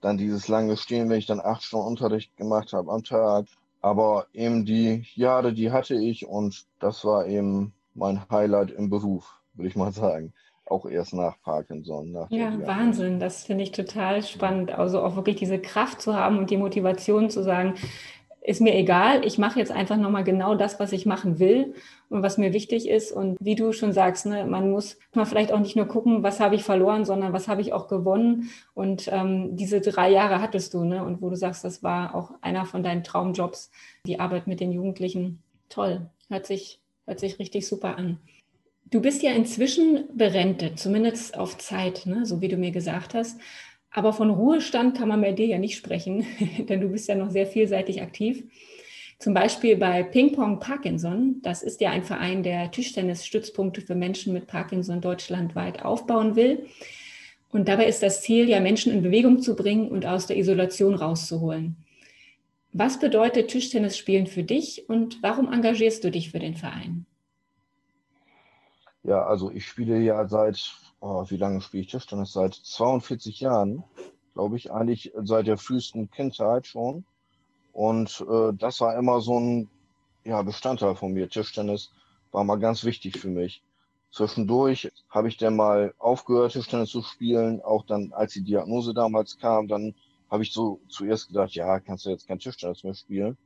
Dann 0.00 0.18
dieses 0.18 0.48
lange 0.48 0.76
Stehen, 0.76 1.08
wenn 1.08 1.18
ich 1.18 1.26
dann 1.26 1.40
acht 1.40 1.62
Stunden 1.62 1.86
Unterricht 1.86 2.36
gemacht 2.36 2.72
habe 2.72 2.92
am 2.92 3.02
Tag. 3.02 3.46
Aber 3.80 4.26
eben 4.32 4.64
die 4.64 5.06
Jahre, 5.14 5.52
die 5.52 5.70
hatte 5.70 5.94
ich 5.94 6.26
und 6.26 6.66
das 6.80 7.04
war 7.04 7.26
eben 7.26 7.72
mein 7.94 8.28
Highlight 8.30 8.70
im 8.70 8.90
Beruf, 8.90 9.38
würde 9.54 9.68
ich 9.68 9.76
mal 9.76 9.92
sagen. 9.92 10.32
Auch 10.68 10.86
erst 10.86 11.14
nach 11.14 11.40
Parkinson. 11.42 12.10
Nach 12.10 12.30
ja, 12.30 12.52
Wahnsinn. 12.66 13.20
Das 13.20 13.44
finde 13.44 13.62
ich 13.62 13.70
total 13.70 14.22
spannend. 14.24 14.72
Also 14.72 15.00
auch 15.00 15.14
wirklich 15.14 15.36
diese 15.36 15.60
Kraft 15.60 16.00
zu 16.00 16.14
haben 16.14 16.38
und 16.38 16.50
die 16.50 16.56
Motivation 16.56 17.30
zu 17.30 17.44
sagen, 17.44 17.74
ist 18.40 18.60
mir 18.60 18.76
egal, 18.76 19.24
ich 19.24 19.38
mache 19.38 19.58
jetzt 19.58 19.72
einfach 19.72 19.96
nochmal 19.96 20.22
genau 20.22 20.54
das, 20.54 20.78
was 20.78 20.92
ich 20.92 21.04
machen 21.04 21.40
will 21.40 21.74
und 22.08 22.22
was 22.22 22.38
mir 22.38 22.52
wichtig 22.52 22.88
ist. 22.88 23.10
Und 23.10 23.36
wie 23.40 23.56
du 23.56 23.72
schon 23.72 23.92
sagst, 23.92 24.26
ne, 24.26 24.44
man 24.46 24.70
muss 24.70 24.98
mal 25.14 25.24
vielleicht 25.24 25.52
auch 25.52 25.58
nicht 25.58 25.74
nur 25.74 25.86
gucken, 25.86 26.22
was 26.22 26.38
habe 26.38 26.54
ich 26.54 26.62
verloren, 26.62 27.04
sondern 27.04 27.32
was 27.32 27.48
habe 27.48 27.60
ich 27.60 27.72
auch 27.72 27.88
gewonnen. 27.88 28.50
Und 28.74 29.08
ähm, 29.12 29.56
diese 29.56 29.80
drei 29.80 30.10
Jahre 30.10 30.40
hattest 30.40 30.74
du, 30.74 30.84
ne? 30.84 31.04
Und 31.04 31.20
wo 31.22 31.28
du 31.28 31.36
sagst, 31.36 31.64
das 31.64 31.82
war 31.82 32.14
auch 32.14 32.32
einer 32.40 32.66
von 32.66 32.84
deinen 32.84 33.02
Traumjobs, 33.02 33.70
die 34.06 34.20
Arbeit 34.20 34.46
mit 34.46 34.60
den 34.60 34.70
Jugendlichen. 34.70 35.42
Toll, 35.68 36.08
hört 36.28 36.46
sich, 36.46 36.80
hört 37.04 37.18
sich 37.18 37.40
richtig 37.40 37.66
super 37.66 37.98
an. 37.98 38.20
Du 38.88 39.00
bist 39.00 39.24
ja 39.24 39.32
inzwischen 39.32 40.04
berentet, 40.14 40.78
zumindest 40.78 41.36
auf 41.36 41.58
Zeit, 41.58 42.06
ne? 42.06 42.24
so 42.24 42.40
wie 42.40 42.48
du 42.48 42.56
mir 42.56 42.70
gesagt 42.70 43.14
hast. 43.14 43.40
Aber 43.96 44.12
von 44.12 44.28
Ruhestand 44.28 44.94
kann 44.98 45.08
man 45.08 45.22
bei 45.22 45.32
dir 45.32 45.46
ja 45.46 45.58
nicht 45.58 45.74
sprechen, 45.74 46.26
denn 46.68 46.82
du 46.82 46.88
bist 46.90 47.08
ja 47.08 47.14
noch 47.14 47.30
sehr 47.30 47.46
vielseitig 47.46 48.02
aktiv. 48.02 48.44
Zum 49.18 49.32
Beispiel 49.32 49.78
bei 49.78 50.02
Ping 50.02 50.32
Pong 50.32 50.60
Parkinson. 50.60 51.40
Das 51.40 51.62
ist 51.62 51.80
ja 51.80 51.92
ein 51.92 52.04
Verein, 52.04 52.42
der 52.42 52.70
Tischtennisstützpunkte 52.70 53.80
für 53.80 53.94
Menschen 53.94 54.34
mit 54.34 54.48
Parkinson 54.48 55.00
deutschlandweit 55.00 55.82
aufbauen 55.82 56.36
will. 56.36 56.66
Und 57.50 57.68
dabei 57.68 57.86
ist 57.86 58.02
das 58.02 58.20
Ziel, 58.20 58.50
ja 58.50 58.60
Menschen 58.60 58.92
in 58.92 59.00
Bewegung 59.00 59.40
zu 59.40 59.56
bringen 59.56 59.88
und 59.88 60.04
aus 60.04 60.26
der 60.26 60.36
Isolation 60.36 60.94
rauszuholen. 60.94 61.76
Was 62.74 63.00
bedeutet 63.00 63.48
Tischtennis 63.48 63.96
spielen 63.96 64.26
für 64.26 64.42
dich 64.42 64.90
und 64.90 65.22
warum 65.22 65.50
engagierst 65.50 66.04
du 66.04 66.10
dich 66.10 66.32
für 66.32 66.38
den 66.38 66.54
Verein? 66.54 67.06
Ja, 69.04 69.24
also 69.24 69.50
ich 69.50 69.66
spiele 69.66 69.98
ja 70.00 70.28
seit 70.28 70.85
oh, 71.06 71.24
wie 71.28 71.36
lange 71.36 71.60
spiele 71.60 71.82
ich 71.82 71.90
Tischtennis? 71.90 72.32
Seit 72.32 72.54
42 72.54 73.40
Jahren, 73.40 73.84
glaube 74.34 74.56
ich, 74.56 74.72
eigentlich 74.72 75.12
seit 75.22 75.46
der 75.46 75.56
frühesten 75.56 76.10
Kindheit 76.10 76.66
schon. 76.66 77.04
Und 77.72 78.24
äh, 78.28 78.52
das 78.54 78.80
war 78.80 78.96
immer 78.96 79.20
so 79.20 79.38
ein 79.38 79.70
ja, 80.24 80.42
Bestandteil 80.42 80.96
von 80.96 81.12
mir. 81.12 81.28
Tischtennis 81.28 81.92
war 82.32 82.42
mal 82.42 82.58
ganz 82.58 82.84
wichtig 82.84 83.18
für 83.18 83.28
mich. 83.28 83.62
Zwischendurch 84.10 84.90
habe 85.10 85.28
ich 85.28 85.36
dann 85.36 85.56
mal 85.56 85.94
aufgehört, 85.98 86.52
Tischtennis 86.52 86.90
zu 86.90 87.02
spielen. 87.02 87.60
Auch 87.62 87.84
dann, 87.86 88.12
als 88.12 88.32
die 88.32 88.42
Diagnose 88.42 88.94
damals 88.94 89.38
kam, 89.38 89.68
dann 89.68 89.94
habe 90.30 90.42
ich 90.42 90.52
so 90.52 90.80
zuerst 90.88 91.28
gedacht, 91.28 91.52
ja, 91.52 91.78
kannst 91.78 92.06
du 92.06 92.10
jetzt 92.10 92.26
kein 92.26 92.38
Tischtennis 92.38 92.82
mehr 92.82 92.94
spielen. 92.94 93.36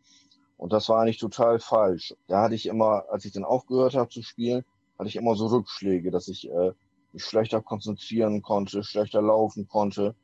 Und 0.57 0.73
das 0.73 0.89
war 0.89 1.01
eigentlich 1.01 1.19
total 1.19 1.59
falsch. 1.59 2.15
Da 2.29 2.43
hatte 2.43 2.55
ich 2.55 2.67
immer, 2.67 3.05
als 3.11 3.25
ich 3.25 3.33
dann 3.33 3.45
aufgehört 3.45 3.95
habe 3.95 4.11
zu 4.11 4.23
spielen, 4.23 4.65
hatte 4.99 5.09
ich 5.09 5.17
immer 5.17 5.35
so 5.35 5.47
Rückschläge, 5.47 6.11
dass 6.11 6.29
ich 6.29 6.49
äh, 6.51 6.73
mich 7.13 7.25
schlechter 7.25 7.61
konzentrieren 7.61 8.43
konnte, 8.43 8.83
schlechter 8.83 9.23
laufen 9.23 9.69
konnte 9.69 10.15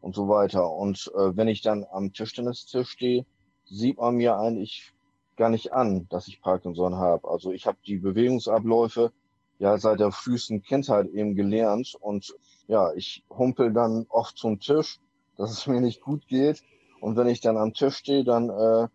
und 0.00 0.14
so 0.14 0.28
weiter. 0.28 0.70
Und 0.70 1.10
äh, 1.14 1.36
wenn 1.36 1.48
ich 1.48 1.62
dann 1.62 1.84
am 1.90 2.12
Tischtennistisch 2.12 2.90
stehe, 2.90 3.24
sieht 3.64 3.98
man 3.98 4.16
mir 4.16 4.36
eigentlich 4.36 4.92
gar 5.36 5.48
nicht 5.48 5.72
an, 5.72 6.06
dass 6.10 6.28
ich 6.28 6.40
Parkinson 6.40 6.96
habe. 6.96 7.28
Also 7.28 7.52
ich 7.52 7.66
habe 7.66 7.78
die 7.86 7.96
Bewegungsabläufe 7.96 9.12
ja 9.58 9.78
seit 9.78 10.00
der 10.00 10.12
frühesten 10.12 10.62
Kindheit 10.62 11.08
eben 11.08 11.34
gelernt 11.34 11.94
und 12.00 12.34
ja, 12.66 12.92
ich 12.94 13.24
humpel 13.30 13.72
dann 13.72 14.06
oft 14.08 14.36
zum 14.36 14.60
Tisch, 14.60 15.00
dass 15.36 15.50
es 15.50 15.66
mir 15.66 15.80
nicht 15.80 16.00
gut 16.00 16.26
geht. 16.28 16.62
Und 17.00 17.16
wenn 17.16 17.26
ich 17.26 17.40
dann 17.40 17.56
am 17.56 17.74
Tisch 17.74 17.96
stehe, 17.96 18.24
dann 18.24 18.50
äh, 18.50 18.88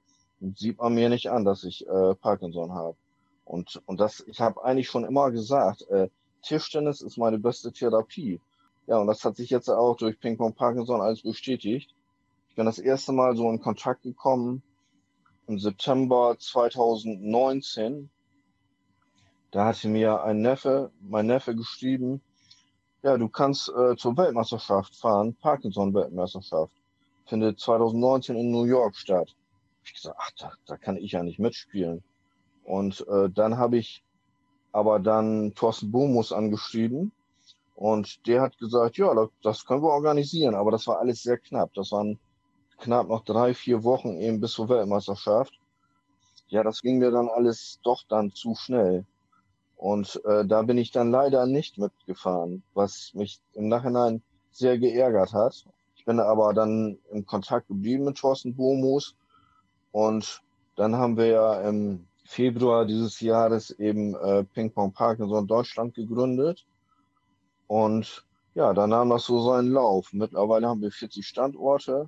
sieht 0.55 0.77
man 0.77 0.93
mir 0.93 1.09
nicht 1.09 1.29
an, 1.29 1.45
dass 1.45 1.63
ich 1.63 1.87
äh, 1.87 2.15
Parkinson 2.15 2.73
habe. 2.73 2.95
Und, 3.45 3.81
und 3.85 3.99
das, 3.99 4.23
ich 4.27 4.41
habe 4.41 4.63
eigentlich 4.63 4.89
schon 4.89 5.05
immer 5.05 5.31
gesagt, 5.31 5.87
äh, 5.89 6.09
Tischtennis 6.41 7.01
ist 7.01 7.17
meine 7.17 7.39
beste 7.39 7.71
Therapie. 7.71 8.39
Ja, 8.87 8.97
und 8.97 9.07
das 9.07 9.23
hat 9.23 9.35
sich 9.35 9.49
jetzt 9.49 9.69
auch 9.69 9.95
durch 9.97 10.19
Ping 10.19 10.37
Pong 10.37 10.53
Parkinson 10.53 11.01
alles 11.01 11.21
bestätigt. 11.21 11.93
Ich 12.49 12.55
bin 12.55 12.65
das 12.65 12.79
erste 12.79 13.11
Mal 13.11 13.35
so 13.35 13.49
in 13.49 13.59
Kontakt 13.59 14.01
gekommen 14.01 14.63
im 15.47 15.59
September 15.59 16.35
2019. 16.39 18.09
Da 19.51 19.65
hatte 19.65 19.87
mir 19.87 20.23
ein 20.23 20.41
Neffe, 20.41 20.91
mein 21.01 21.27
Neffe 21.27 21.55
geschrieben, 21.55 22.21
ja, 23.01 23.17
du 23.17 23.29
kannst 23.29 23.69
äh, 23.69 23.95
zur 23.95 24.17
Weltmeisterschaft 24.17 24.95
fahren, 24.95 25.33
Parkinson-Weltmeisterschaft. 25.35 26.73
Findet 27.25 27.59
2019 27.59 28.35
in 28.35 28.51
New 28.51 28.65
York 28.65 28.95
statt. 28.95 29.35
Ich 29.85 29.93
gesagt, 29.93 30.17
ach, 30.19 30.31
da, 30.37 30.51
da 30.65 30.77
kann 30.77 30.97
ich 30.97 31.13
ja 31.13 31.23
nicht 31.23 31.39
mitspielen. 31.39 32.03
Und 32.63 33.07
äh, 33.07 33.29
dann 33.29 33.57
habe 33.57 33.77
ich 33.77 34.03
aber 34.71 34.99
dann 34.99 35.53
Thorsten 35.55 35.91
Bomus 35.91 36.31
angeschrieben 36.31 37.11
und 37.75 38.27
der 38.27 38.41
hat 38.41 38.57
gesagt, 38.57 38.97
ja, 38.97 39.13
das 39.41 39.65
können 39.65 39.81
wir 39.81 39.89
organisieren, 39.89 40.53
aber 40.53 40.71
das 40.71 40.85
war 40.85 40.99
alles 40.99 41.23
sehr 41.23 41.37
knapp. 41.37 41.73
Das 41.75 41.93
waren 41.93 42.19
knapp 42.77 43.07
noch 43.07 43.23
drei, 43.23 43.53
vier 43.53 43.85
Wochen 43.85 44.19
eben 44.19 44.41
bis 44.41 44.51
zur 44.51 44.67
Weltmeisterschaft. 44.67 45.53
Ja, 46.49 46.61
das 46.61 46.81
ging 46.81 46.97
mir 46.97 47.11
dann 47.11 47.29
alles 47.29 47.79
doch 47.83 48.03
dann 48.09 48.31
zu 48.31 48.53
schnell. 48.55 49.05
Und 49.77 50.21
äh, 50.25 50.45
da 50.45 50.61
bin 50.63 50.77
ich 50.77 50.91
dann 50.91 51.09
leider 51.09 51.45
nicht 51.45 51.77
mitgefahren, 51.77 52.63
was 52.73 53.13
mich 53.13 53.39
im 53.53 53.69
Nachhinein 53.69 54.21
sehr 54.51 54.77
geärgert 54.77 55.31
hat. 55.31 55.65
Ich 55.95 56.03
bin 56.03 56.19
aber 56.19 56.53
dann 56.53 56.97
im 57.11 57.25
Kontakt 57.25 57.69
geblieben 57.69 58.03
mit 58.03 58.17
Thorsten 58.17 58.55
Bomus 58.55 59.15
und 59.93 60.41
dann 60.75 60.97
haben 60.97 61.15
wir 61.15 61.27
ja 61.27 61.61
im 61.61 62.08
Februar 62.29 62.85
dieses 62.85 63.21
Jahres 63.21 63.71
eben 63.71 64.13
äh, 64.13 64.43
Ping 64.43 64.71
Pong 64.71 64.93
Parkinson 64.93 65.47
Deutschland 65.47 65.95
gegründet. 65.95 66.63
Und 67.65 68.23
ja, 68.53 68.71
da 68.75 68.85
nahm 68.85 69.09
das 69.09 69.25
so 69.25 69.41
seinen 69.41 69.71
Lauf. 69.71 70.13
Mittlerweile 70.13 70.67
haben 70.67 70.83
wir 70.83 70.91
40 70.91 71.25
Standorte. 71.25 72.07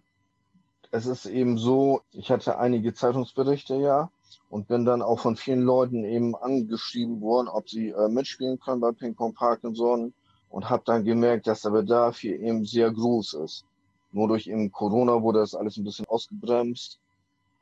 Es 0.92 1.08
ist 1.08 1.25
eben 1.25 1.58
so, 1.58 2.01
ich 2.12 2.30
hatte 2.30 2.60
einige 2.60 2.94
Zeitungsberichte 2.94 3.78
ja 3.78 4.12
und 4.51 4.68
bin 4.68 4.86
dann 4.86 5.01
auch 5.01 5.20
von 5.20 5.38
vielen 5.38 5.63
Leuten 5.63 6.04
eben 6.04 6.36
angeschrieben 6.36 7.20
worden, 7.22 7.48
ob 7.48 7.68
sie 7.68 7.90
äh, 7.90 8.08
mitspielen 8.08 8.60
können 8.60 8.80
bei 8.80 8.92
Ping 8.92 9.16
Pong 9.16 9.34
Parkinson 9.34 10.13
und 10.50 10.70
habe 10.70 10.84
dann 10.86 11.04
gemerkt, 11.04 11.48
dass 11.48 11.63
der 11.63 11.72
Bedarf 11.72 12.20
hier 12.20 12.40
eben 12.40 12.63
sehr 12.63 12.92
groß 12.92 13.34
ist. 13.46 13.66
Nur 14.12 14.28
durch 14.28 14.46
eben 14.46 14.72
Corona 14.72 15.24
wurde 15.24 15.40
das 15.40 15.56
alles 15.56 15.78
ein 15.78 15.84
bisschen 15.84 16.06
ausgebremst. 16.06 17.00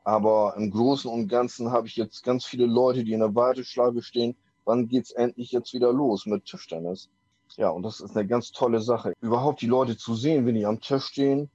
Aber 0.04 0.56
im 0.58 0.72
Großen 0.72 1.10
und 1.10 1.28
Ganzen 1.28 1.72
habe 1.72 1.88
ich 1.88 1.96
jetzt 1.96 2.24
ganz 2.24 2.46
viele 2.46 2.66
Leute, 2.66 3.04
die 3.04 3.14
in 3.14 3.20
der 3.20 3.36
Warteschleife 3.36 4.02
stehen. 4.02 4.36
Wann 4.66 4.88
geht's 4.88 5.12
endlich 5.12 5.52
jetzt 5.52 5.74
wieder 5.74 5.92
los 5.92 6.26
mit 6.26 6.46
Tischtennis? 6.46 7.10
Ja, 7.58 7.70
und 7.70 7.84
das 7.84 8.00
ist 8.00 8.16
eine 8.16 8.28
ganz 8.28 8.52
tolle 8.52 8.82
Sache. 8.82 9.14
Überhaupt 9.22 9.62
die 9.62 9.68
Leute 9.68 9.98
zu 9.98 10.16
sehen, 10.16 10.46
wenn 10.46 10.56
die 10.56 10.66
am 10.66 10.80
Tisch 10.80 11.06
stehen. 11.06 11.50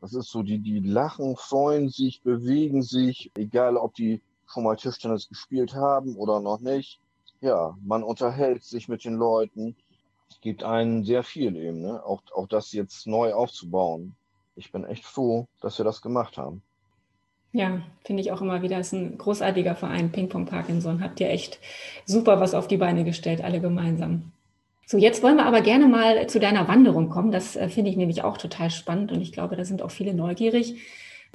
Das 0.00 0.14
ist 0.14 0.30
so, 0.30 0.42
die, 0.42 0.58
die 0.58 0.80
lachen, 0.80 1.36
freuen 1.36 1.88
sich, 1.90 2.22
bewegen 2.22 2.82
sich, 2.82 3.30
egal 3.34 3.76
ob 3.76 3.94
die 3.94 4.22
schon 4.46 4.64
mal 4.64 4.76
Tischtennis 4.76 5.28
gespielt 5.28 5.74
haben 5.74 6.16
oder 6.16 6.40
noch 6.40 6.60
nicht. 6.60 7.00
Ja, 7.40 7.76
man 7.82 8.02
unterhält 8.02 8.64
sich 8.64 8.88
mit 8.88 9.04
den 9.04 9.14
Leuten. 9.14 9.76
Es 10.30 10.40
gibt 10.40 10.62
einen 10.62 11.04
sehr 11.04 11.22
viel 11.22 11.56
eben, 11.56 11.80
ne? 11.80 12.04
auch, 12.04 12.22
auch 12.34 12.46
das 12.46 12.72
jetzt 12.72 13.06
neu 13.06 13.34
aufzubauen. 13.34 14.14
Ich 14.56 14.72
bin 14.72 14.84
echt 14.84 15.04
froh, 15.04 15.46
dass 15.60 15.78
wir 15.78 15.84
das 15.84 16.02
gemacht 16.02 16.38
haben. 16.38 16.62
Ja, 17.52 17.82
finde 18.04 18.22
ich 18.22 18.30
auch 18.30 18.40
immer 18.40 18.62
wieder. 18.62 18.78
Ist 18.78 18.92
ein 18.92 19.18
großartiger 19.18 19.74
Verein, 19.74 20.12
Ping 20.12 20.28
Pong 20.28 20.46
Parkinson. 20.46 21.02
Habt 21.02 21.20
ihr 21.20 21.30
echt 21.30 21.58
super 22.06 22.40
was 22.40 22.54
auf 22.54 22.68
die 22.68 22.76
Beine 22.76 23.04
gestellt, 23.04 23.42
alle 23.42 23.60
gemeinsam. 23.60 24.32
So, 24.86 24.98
jetzt 24.98 25.22
wollen 25.22 25.36
wir 25.36 25.46
aber 25.46 25.60
gerne 25.60 25.86
mal 25.86 26.26
zu 26.26 26.40
deiner 26.40 26.66
Wanderung 26.68 27.08
kommen. 27.10 27.30
Das 27.32 27.56
äh, 27.56 27.68
finde 27.68 27.90
ich 27.90 27.96
nämlich 27.96 28.24
auch 28.24 28.38
total 28.38 28.70
spannend 28.70 29.12
und 29.12 29.20
ich 29.20 29.32
glaube, 29.32 29.56
da 29.56 29.64
sind 29.64 29.82
auch 29.82 29.90
viele 29.90 30.14
neugierig. 30.14 30.76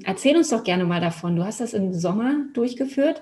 Erzähl 0.03 0.35
uns 0.35 0.49
doch 0.49 0.63
gerne 0.63 0.83
mal 0.83 0.99
davon. 0.99 1.35
Du 1.35 1.45
hast 1.45 1.61
das 1.61 1.73
im 1.73 1.93
Sommer 1.93 2.33
durchgeführt. 2.53 3.21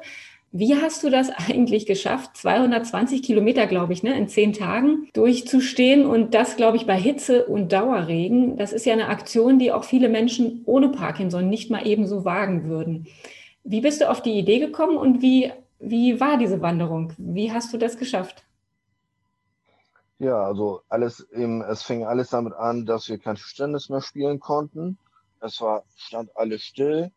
Wie 0.56 0.76
hast 0.80 1.02
du 1.04 1.10
das 1.10 1.30
eigentlich 1.50 1.88
geschafft, 1.88 2.38
220 2.38 3.24
Kilometer, 3.24 3.66
glaube 3.66 3.92
ich, 3.92 4.04
ne, 4.04 4.16
in 4.16 4.30
zehn 4.30 4.54
Tagen 4.54 5.10
durchzustehen 5.14 6.06
und 6.06 6.36
das, 6.36 6.56
glaube 6.56 6.78
ich, 6.78 6.86
bei 6.86 6.96
Hitze 6.96 7.46
und 7.46 7.74
Dauerregen? 7.74 8.56
Das 8.56 8.72
ist 8.72 8.86
ja 8.86 8.94
eine 8.94 9.10
Aktion, 9.10 9.58
die 9.58 9.72
auch 9.72 9.84
viele 9.84 10.10
Menschen 10.10 10.62
ohne 10.66 10.90
Parkinson 10.90 11.50
nicht 11.50 11.72
mal 11.72 11.88
ebenso 11.88 12.24
wagen 12.24 12.70
würden. 12.70 13.08
Wie 13.64 13.82
bist 13.82 14.02
du 14.02 14.10
auf 14.10 14.22
die 14.22 14.38
Idee 14.38 14.60
gekommen 14.60 14.96
und 14.96 15.24
wie, 15.24 15.52
wie 15.80 16.20
war 16.20 16.38
diese 16.38 16.62
Wanderung? 16.62 17.14
Wie 17.18 17.52
hast 17.52 17.74
du 17.74 17.78
das 17.80 17.98
geschafft? 17.98 18.44
Ja, 20.20 20.44
also 20.44 20.82
alles 20.88 21.28
eben, 21.32 21.64
es 21.64 21.82
fing 21.82 22.06
alles 22.06 22.30
damit 22.30 22.54
an, 22.54 22.86
dass 22.86 23.10
wir 23.10 23.18
kein 23.18 23.36
Tischtennis 23.38 23.90
mehr 23.90 24.02
spielen 24.02 24.40
konnten. 24.40 25.00
Es 25.42 25.60
war, 25.62 25.84
stand 25.96 26.30
alles 26.38 26.62
still. 26.62 27.12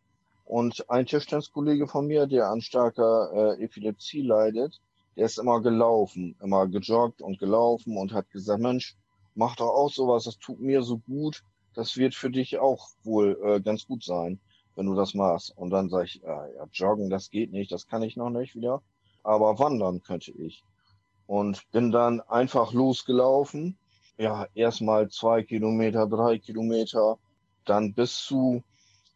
Und 0.46 0.88
ein 0.88 1.06
Tischtenniskollege 1.06 1.88
von 1.88 2.06
mir, 2.06 2.28
der 2.28 2.48
an 2.48 2.60
starker 2.60 3.56
äh, 3.58 3.64
Epilepsie 3.64 4.22
leidet, 4.22 4.80
der 5.16 5.26
ist 5.26 5.38
immer 5.38 5.60
gelaufen, 5.60 6.36
immer 6.40 6.68
gejoggt 6.68 7.20
und 7.20 7.40
gelaufen 7.40 7.96
und 7.96 8.12
hat 8.12 8.30
gesagt, 8.30 8.62
Mensch, 8.62 8.96
mach 9.34 9.56
doch 9.56 9.70
auch 9.70 9.90
sowas, 9.90 10.24
das 10.24 10.38
tut 10.38 10.60
mir 10.60 10.82
so 10.82 10.98
gut, 10.98 11.42
das 11.74 11.96
wird 11.96 12.14
für 12.14 12.30
dich 12.30 12.58
auch 12.58 12.88
wohl 13.02 13.36
äh, 13.44 13.60
ganz 13.60 13.88
gut 13.88 14.04
sein, 14.04 14.38
wenn 14.76 14.86
du 14.86 14.94
das 14.94 15.14
machst. 15.14 15.52
Und 15.56 15.70
dann 15.70 15.88
sage 15.88 16.04
ich, 16.04 16.22
äh, 16.22 16.28
ja, 16.28 16.68
joggen, 16.72 17.10
das 17.10 17.30
geht 17.30 17.50
nicht, 17.50 17.72
das 17.72 17.88
kann 17.88 18.02
ich 18.02 18.16
noch 18.16 18.30
nicht 18.30 18.54
wieder, 18.54 18.82
aber 19.24 19.58
wandern 19.58 20.00
könnte 20.04 20.30
ich. 20.30 20.62
Und 21.26 21.68
bin 21.72 21.90
dann 21.90 22.20
einfach 22.20 22.72
losgelaufen, 22.72 23.76
ja, 24.16 24.46
erstmal 24.54 25.08
zwei 25.08 25.42
Kilometer, 25.42 26.06
drei 26.06 26.38
Kilometer, 26.38 27.18
dann 27.64 27.94
bis 27.94 28.16
zu 28.18 28.62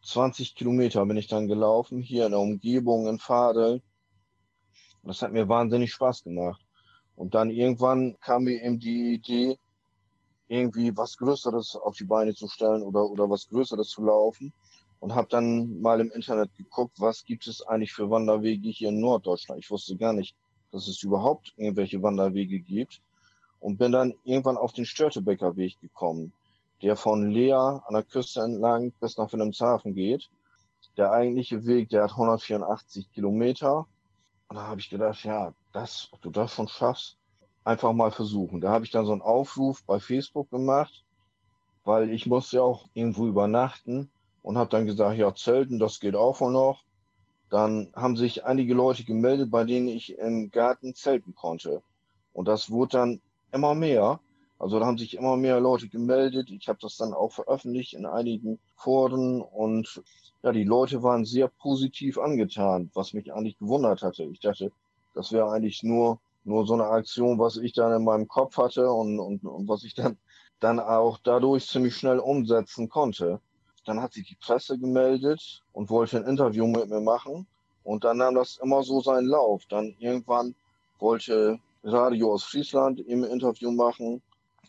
20 0.03 0.55
Kilometer 0.55 1.05
bin 1.05 1.17
ich 1.17 1.27
dann 1.27 1.47
gelaufen, 1.47 2.01
hier 2.01 2.25
in 2.25 2.31
der 2.31 2.39
Umgebung 2.39 3.07
in 3.07 3.19
Fadel. 3.19 3.81
Das 5.03 5.21
hat 5.21 5.31
mir 5.31 5.47
wahnsinnig 5.47 5.91
Spaß 5.91 6.23
gemacht. 6.23 6.65
Und 7.15 7.35
dann 7.35 7.51
irgendwann 7.51 8.17
kam 8.19 8.43
mir 8.43 8.61
eben 8.63 8.79
die 8.79 9.13
Idee, 9.13 9.57
irgendwie 10.47 10.95
was 10.97 11.17
Größeres 11.17 11.75
auf 11.75 11.95
die 11.95 12.03
Beine 12.03 12.33
zu 12.33 12.47
stellen 12.47 12.81
oder, 12.81 13.05
oder 13.09 13.29
was 13.29 13.47
Größeres 13.47 13.89
zu 13.89 14.03
laufen. 14.03 14.53
Und 14.99 15.15
habe 15.15 15.27
dann 15.29 15.81
mal 15.81 15.99
im 15.99 16.11
Internet 16.11 16.55
geguckt, 16.55 16.99
was 16.99 17.25
gibt 17.25 17.47
es 17.47 17.61
eigentlich 17.63 17.93
für 17.93 18.09
Wanderwege 18.09 18.69
hier 18.69 18.89
in 18.89 18.99
Norddeutschland. 18.99 19.63
Ich 19.63 19.71
wusste 19.71 19.97
gar 19.97 20.13
nicht, 20.13 20.35
dass 20.71 20.87
es 20.87 21.01
überhaupt 21.01 21.53
irgendwelche 21.57 22.01
Wanderwege 22.01 22.59
gibt. 22.59 23.01
Und 23.59 23.77
bin 23.77 23.91
dann 23.91 24.13
irgendwann 24.23 24.57
auf 24.57 24.73
den 24.73 24.85
Störtebecker 24.85 25.55
Weg 25.55 25.79
gekommen 25.79 26.33
der 26.81 26.95
von 26.95 27.29
Lea 27.29 27.53
an 27.53 27.93
der 27.93 28.03
Küste 28.03 28.41
entlang 28.41 28.91
bis 28.99 29.17
nach 29.17 29.31
Wilhelmshaven 29.31 29.93
geht. 29.93 30.29
Der 30.97 31.11
eigentliche 31.11 31.65
Weg, 31.65 31.89
der 31.89 32.03
hat 32.03 32.11
184 32.11 33.11
Kilometer. 33.11 33.87
Und 34.49 34.55
da 34.55 34.67
habe 34.67 34.79
ich 34.79 34.89
gedacht, 34.89 35.23
ja, 35.23 35.53
das, 35.71 36.09
ob 36.11 36.21
du 36.21 36.31
das 36.31 36.53
schon 36.53 36.67
schaffst, 36.67 37.17
einfach 37.63 37.93
mal 37.93 38.11
versuchen. 38.11 38.61
Da 38.61 38.71
habe 38.71 38.85
ich 38.85 38.91
dann 38.91 39.05
so 39.05 39.11
einen 39.11 39.21
Aufruf 39.21 39.83
bei 39.85 39.99
Facebook 39.99 40.49
gemacht, 40.49 41.05
weil 41.83 42.09
ich 42.09 42.25
musste 42.25 42.57
ja 42.57 42.63
auch 42.63 42.87
irgendwo 42.93 43.27
übernachten 43.27 44.09
und 44.41 44.57
habe 44.57 44.69
dann 44.69 44.85
gesagt, 44.85 45.17
ja, 45.17 45.33
Zelten, 45.33 45.79
das 45.79 45.99
geht 45.99 46.15
auch 46.15 46.41
wohl 46.41 46.51
noch. 46.51 46.83
Dann 47.49 47.91
haben 47.95 48.15
sich 48.15 48.45
einige 48.45 48.73
Leute 48.73 49.03
gemeldet, 49.03 49.51
bei 49.51 49.65
denen 49.65 49.87
ich 49.87 50.17
im 50.17 50.51
Garten 50.51 50.95
zelten 50.95 51.35
konnte. 51.35 51.83
Und 52.33 52.47
das 52.47 52.71
wurde 52.71 52.97
dann 52.97 53.21
immer 53.51 53.75
mehr. 53.75 54.19
Also 54.61 54.77
da 54.77 54.85
haben 54.85 54.99
sich 54.99 55.15
immer 55.15 55.37
mehr 55.37 55.59
Leute 55.59 55.89
gemeldet. 55.89 56.51
Ich 56.51 56.67
habe 56.67 56.77
das 56.79 56.95
dann 56.95 57.15
auch 57.15 57.31
veröffentlicht 57.31 57.95
in 57.95 58.05
einigen 58.05 58.59
Foren 58.75 59.41
und 59.41 60.03
ja, 60.43 60.51
die 60.51 60.63
Leute 60.65 61.01
waren 61.01 61.25
sehr 61.25 61.47
positiv 61.47 62.19
angetan, 62.19 62.91
was 62.93 63.13
mich 63.13 63.33
eigentlich 63.33 63.57
gewundert 63.57 64.03
hatte. 64.03 64.23
Ich 64.25 64.39
dachte, 64.39 64.71
das 65.15 65.31
wäre 65.31 65.49
eigentlich 65.49 65.81
nur, 65.81 66.19
nur 66.43 66.67
so 66.67 66.75
eine 66.75 66.85
Aktion, 66.85 67.39
was 67.39 67.57
ich 67.57 67.73
dann 67.73 67.91
in 67.91 68.03
meinem 68.03 68.27
Kopf 68.27 68.55
hatte 68.57 68.91
und, 68.91 69.19
und, 69.19 69.43
und 69.43 69.67
was 69.67 69.83
ich 69.83 69.95
dann, 69.95 70.19
dann 70.59 70.79
auch 70.79 71.17
dadurch 71.23 71.67
ziemlich 71.67 71.95
schnell 71.95 72.19
umsetzen 72.19 72.87
konnte. 72.87 73.39
Dann 73.85 73.99
hat 73.99 74.13
sich 74.13 74.27
die 74.27 74.35
Presse 74.35 74.77
gemeldet 74.77 75.63
und 75.73 75.89
wollte 75.89 76.17
ein 76.17 76.27
Interview 76.27 76.67
mit 76.67 76.87
mir 76.87 77.01
machen. 77.01 77.47
Und 77.83 78.03
dann 78.03 78.17
nahm 78.17 78.35
das 78.35 78.59
immer 78.61 78.83
so 78.83 79.01
seinen 79.01 79.25
Lauf. 79.25 79.63
Dann 79.69 79.95
irgendwann 79.97 80.53
wollte 80.99 81.57
Radio 81.83 82.33
aus 82.33 82.43
Friesland 82.43 82.99
im 82.99 83.23
Interview 83.23 83.71
machen. 83.71 84.21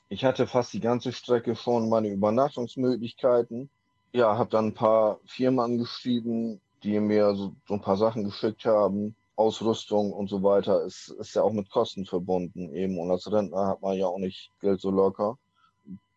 Ich 0.09 0.24
hatte 0.24 0.46
fast 0.46 0.72
die 0.72 0.81
ganze 0.81 1.12
Strecke 1.12 1.57
schon 1.57 1.88
meine 1.88 2.09
Übernachtungsmöglichkeiten. 2.09 3.70
Ja, 4.12 4.37
habe 4.37 4.50
dann 4.50 4.66
ein 4.66 4.74
paar 4.74 5.20
Firmen 5.24 5.61
angeschrieben, 5.61 6.61
die 6.83 7.00
mir 7.00 7.35
so, 7.35 7.55
so, 7.66 7.74
ein 7.74 7.81
paar 7.81 7.96
Sachen 7.96 8.24
geschickt 8.24 8.64
haben. 8.66 9.14
Ausrüstung 9.37 10.12
und 10.12 10.28
so 10.28 10.42
weiter 10.42 10.83
ist, 10.83 11.09
ist 11.18 11.35
ja 11.35 11.42
auch 11.42 11.52
mit 11.52 11.70
Kosten 11.70 12.05
verbunden 12.05 12.74
eben. 12.74 12.98
Und 12.98 13.11
als 13.11 13.33
Rentner 13.33 13.66
hat 13.68 13.81
man 13.81 13.96
ja 13.96 14.07
auch 14.07 14.18
nicht 14.18 14.50
Geld 14.61 14.81
so 14.81 14.90
locker. 14.90 15.38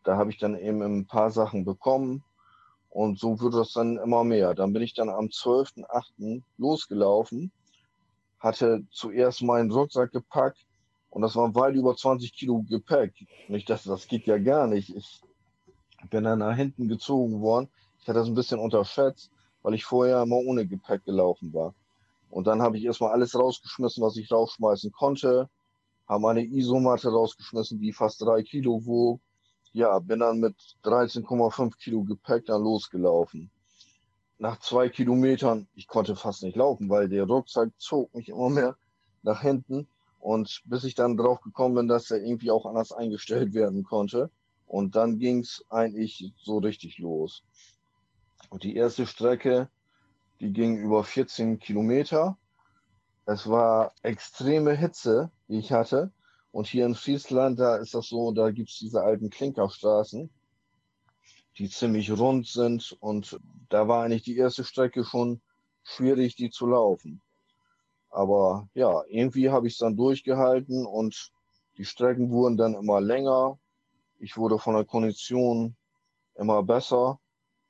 Da 0.04 0.18
habe 0.18 0.30
ich 0.30 0.38
dann 0.38 0.60
eben 0.60 0.82
ein 0.82 1.06
paar 1.06 1.32
Sachen 1.32 1.64
bekommen. 1.64 2.24
Und 2.90 3.20
so 3.20 3.40
wurde 3.42 3.58
das 3.58 3.74
dann 3.74 3.98
immer 3.98 4.24
mehr. 4.24 4.54
Dann 4.54 4.74
bin 4.74 4.82
ich 4.82 4.94
dann 4.94 5.10
am 5.10 5.26
12.8. 5.26 6.42
losgelaufen, 6.58 7.52
hatte 8.40 8.84
zuerst 8.92 9.42
meinen 9.42 9.72
Rucksack 9.72 10.12
gepackt, 10.12 10.65
und 11.16 11.22
das 11.22 11.38
waren 11.38 11.56
weit 11.56 11.76
über 11.76 11.96
20 11.96 12.34
Kilo 12.34 12.66
Gepäck. 12.68 13.14
Und 13.48 13.56
ich 13.56 13.64
dachte, 13.64 13.88
das 13.88 14.06
geht 14.10 14.28
ja 14.28 14.38
gar 14.38 14.68
nicht. 14.68 14.94
Ich 14.94 15.22
bin 16.10 16.26
dann 16.26 16.40
nach 16.40 16.58
hinten 16.58 16.90
gezogen 16.90 17.40
worden. 17.40 17.70
Ich 18.02 18.08
hatte 18.10 18.20
das 18.20 18.28
ein 18.28 18.36
bisschen 18.36 18.60
unterschätzt, 18.60 19.32
weil 19.62 19.76
ich 19.76 19.86
vorher 19.86 20.24
immer 20.24 20.36
ohne 20.36 20.68
Gepäck 20.68 21.06
gelaufen 21.06 21.54
war. 21.54 21.74
Und 22.30 22.48
dann 22.48 22.62
habe 22.62 22.78
ich 22.78 22.84
erstmal 22.84 23.14
alles 23.14 23.34
rausgeschmissen, 23.34 24.04
was 24.04 24.18
ich 24.18 24.30
rausschmeißen 24.30 24.92
konnte. 24.92 25.50
Habe 26.06 26.22
meine 26.22 26.44
Isomatte 26.44 27.08
rausgeschmissen, 27.08 27.80
die 27.80 27.94
fast 27.94 28.22
drei 28.22 28.44
Kilo 28.44 28.86
wog. 28.86 29.22
Ja, 29.72 30.00
bin 30.00 30.20
dann 30.20 30.42
mit 30.42 30.58
13,5 30.84 31.78
Kilo 31.78 32.04
Gepäck 32.04 32.46
dann 32.48 32.62
losgelaufen. 32.62 33.50
Nach 34.38 34.60
zwei 34.60 34.90
Kilometern, 34.90 35.70
ich 35.76 35.88
konnte 35.88 36.18
fast 36.18 36.44
nicht 36.44 36.58
laufen, 36.58 36.90
weil 36.90 37.08
der 37.08 37.24
Rucksack 37.24 37.70
zog 37.78 38.14
mich 38.14 38.28
immer 38.28 38.50
mehr 38.50 38.76
nach 39.24 39.42
hinten. 39.42 39.88
Und 40.26 40.64
bis 40.66 40.84
ich 40.86 40.96
dann 40.96 41.18
drauf 41.18 41.40
gekommen 41.42 41.76
bin, 41.76 41.88
dass 41.88 42.10
er 42.10 42.18
irgendwie 42.18 42.50
auch 42.50 42.66
anders 42.66 42.92
eingestellt 42.92 43.54
werden 43.54 43.84
konnte. 43.84 44.32
Und 44.66 44.96
dann 44.96 45.20
ging 45.20 45.42
es 45.42 45.64
eigentlich 45.70 46.34
so 46.36 46.58
richtig 46.58 46.98
los. 46.98 47.44
Und 48.50 48.64
die 48.64 48.76
erste 48.76 49.06
Strecke, 49.06 49.70
die 50.40 50.52
ging 50.52 50.80
über 50.80 51.04
14 51.04 51.60
Kilometer. 51.60 52.40
Es 53.28 53.48
war 53.48 53.94
extreme 54.02 54.76
Hitze, 54.76 55.30
die 55.48 55.60
ich 55.60 55.72
hatte. 55.72 56.12
Und 56.52 56.66
hier 56.66 56.88
in 56.88 56.96
Friesland, 56.96 57.60
da 57.60 57.76
ist 57.76 57.94
das 57.94 58.08
so, 58.08 58.32
da 58.32 58.50
gibt 58.50 58.72
es 58.72 58.80
diese 58.80 59.04
alten 59.04 59.30
Klinkerstraßen, 59.30 60.32
die 61.60 61.70
ziemlich 61.70 62.10
rund 62.10 62.48
sind. 62.48 62.98
Und 63.00 63.40
da 63.70 63.88
war 63.88 64.04
eigentlich 64.04 64.24
die 64.24 64.38
erste 64.38 64.64
Strecke 64.64 65.04
schon 65.04 65.40
schwierig, 65.84 66.36
die 66.36 66.50
zu 66.50 66.66
laufen. 66.66 67.22
Aber 68.16 68.70
ja, 68.74 69.04
irgendwie 69.10 69.50
habe 69.50 69.68
ich 69.68 69.74
es 69.74 69.80
dann 69.80 69.98
durchgehalten 69.98 70.86
und 70.86 71.34
die 71.78 71.84
Strecken 71.84 72.32
wurden 72.32 72.56
dann 72.56 72.74
immer 72.74 73.02
länger. 73.02 73.60
Ich 74.20 74.38
wurde 74.38 74.58
von 74.58 74.76
der 74.76 74.86
Kondition 74.86 75.76
immer 76.36 76.64
besser, 76.64 77.20